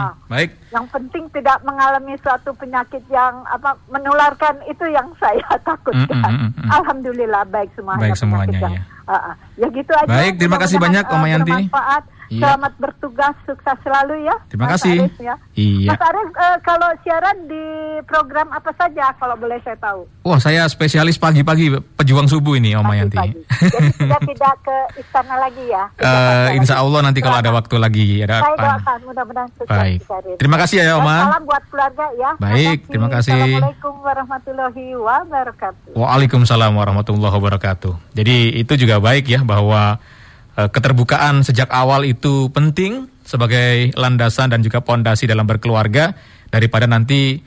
Baik. 0.32 0.50
Yang 0.74 0.86
penting 0.90 1.24
tidak 1.30 1.58
mengalami 1.62 2.14
suatu 2.18 2.50
penyakit 2.58 3.02
yang 3.08 3.46
apa 3.46 3.78
menularkan 3.86 4.58
itu 4.66 4.84
yang 4.90 5.06
saya 5.22 5.46
takutkan. 5.68 6.10
Mm, 6.10 6.50
mm, 6.50 6.50
mm, 6.66 6.70
Alhamdulillah 6.70 7.42
baik 7.46 7.70
semuanya. 7.78 8.02
Baik 8.02 8.16
semuanya 8.18 8.58
ya. 8.58 8.82
Uh, 9.06 9.14
uh. 9.14 9.34
Ya 9.58 9.66
gitu 9.70 9.92
aja. 9.94 10.10
Baik, 10.10 10.34
terima 10.38 10.58
kasih 10.58 10.78
banyak 10.82 11.04
Om 11.06 11.24
Yanti. 11.30 11.52
Bermanfaat. 11.54 12.02
Iya. 12.32 12.40
Selamat 12.40 12.72
bertugas, 12.80 13.34
sukses 13.44 13.76
selalu 13.84 14.24
ya. 14.24 14.36
Terima 14.48 14.64
Mas 14.64 14.80
kasih. 14.80 14.96
Arif, 15.04 15.16
ya. 15.20 15.34
Iya. 15.52 15.88
Mas 15.92 16.00
Arief, 16.00 16.28
uh, 16.32 16.56
kalau 16.64 16.88
siaran 17.04 17.36
di 17.44 17.64
program 18.08 18.48
apa 18.56 18.72
saja 18.72 19.12
kalau 19.20 19.36
boleh 19.36 19.60
saya 19.60 19.76
tahu? 19.76 20.08
Wah, 20.24 20.40
saya 20.40 20.64
spesialis 20.72 21.20
pagi-pagi 21.20 21.76
pejuang 22.00 22.32
subuh 22.32 22.56
ini 22.56 22.72
Om 22.72 22.88
Yanti. 22.88 23.20
Jadi 23.20 23.88
sudah 24.00 24.20
tidak 24.24 24.54
ke 24.64 24.76
istana 24.96 25.36
lagi 25.36 25.64
ya? 25.68 25.84
Uh, 26.12 26.58
insya 26.58 26.82
Allah 26.82 27.00
nanti 27.08 27.24
kalau 27.24 27.38
ada 27.38 27.48
waktu 27.54 27.78
lagi. 27.78 28.20
Ada 28.26 28.42
saya 28.42 28.56
doakan 28.58 28.98
mudah-mudahan 29.06 29.48
sukses. 29.54 29.70
Baik. 29.70 29.98
Terima 30.36 30.56
kasih 30.58 30.76
ya 30.82 30.98
Oma. 30.98 31.16
Salam 31.30 31.42
buat 31.46 31.64
keluarga 31.70 32.06
ya. 32.18 32.30
Baik, 32.36 32.78
terima 32.90 33.08
kasih. 33.08 33.32
Assalamualaikum 33.38 33.94
warahmatullahi 34.02 34.84
wabarakatuh. 34.98 35.90
Waalaikumsalam 35.94 36.72
warahmatullahi 36.74 37.32
wabarakatuh. 37.32 37.92
Jadi 38.18 38.60
itu 38.60 38.72
juga 38.76 38.98
baik 38.98 39.30
ya 39.30 39.40
bahwa 39.46 40.02
Eh, 40.02 40.11
keterbukaan 40.56 41.42
sejak 41.46 41.72
awal 41.72 42.04
itu 42.04 42.52
penting 42.52 43.08
sebagai 43.24 43.94
landasan 43.96 44.52
dan 44.52 44.60
juga 44.60 44.84
pondasi 44.84 45.24
dalam 45.24 45.48
berkeluarga. 45.48 46.12
Daripada 46.52 46.84
nanti 46.84 47.40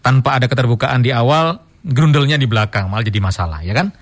tanpa 0.00 0.40
ada 0.40 0.48
keterbukaan 0.48 1.04
di 1.04 1.12
awal 1.12 1.60
grundelnya 1.86 2.34
di 2.34 2.50
belakang 2.50 2.90
malah 2.90 3.06
jadi 3.06 3.22
masalah 3.22 3.62
ya 3.62 3.70
kan 3.70 3.94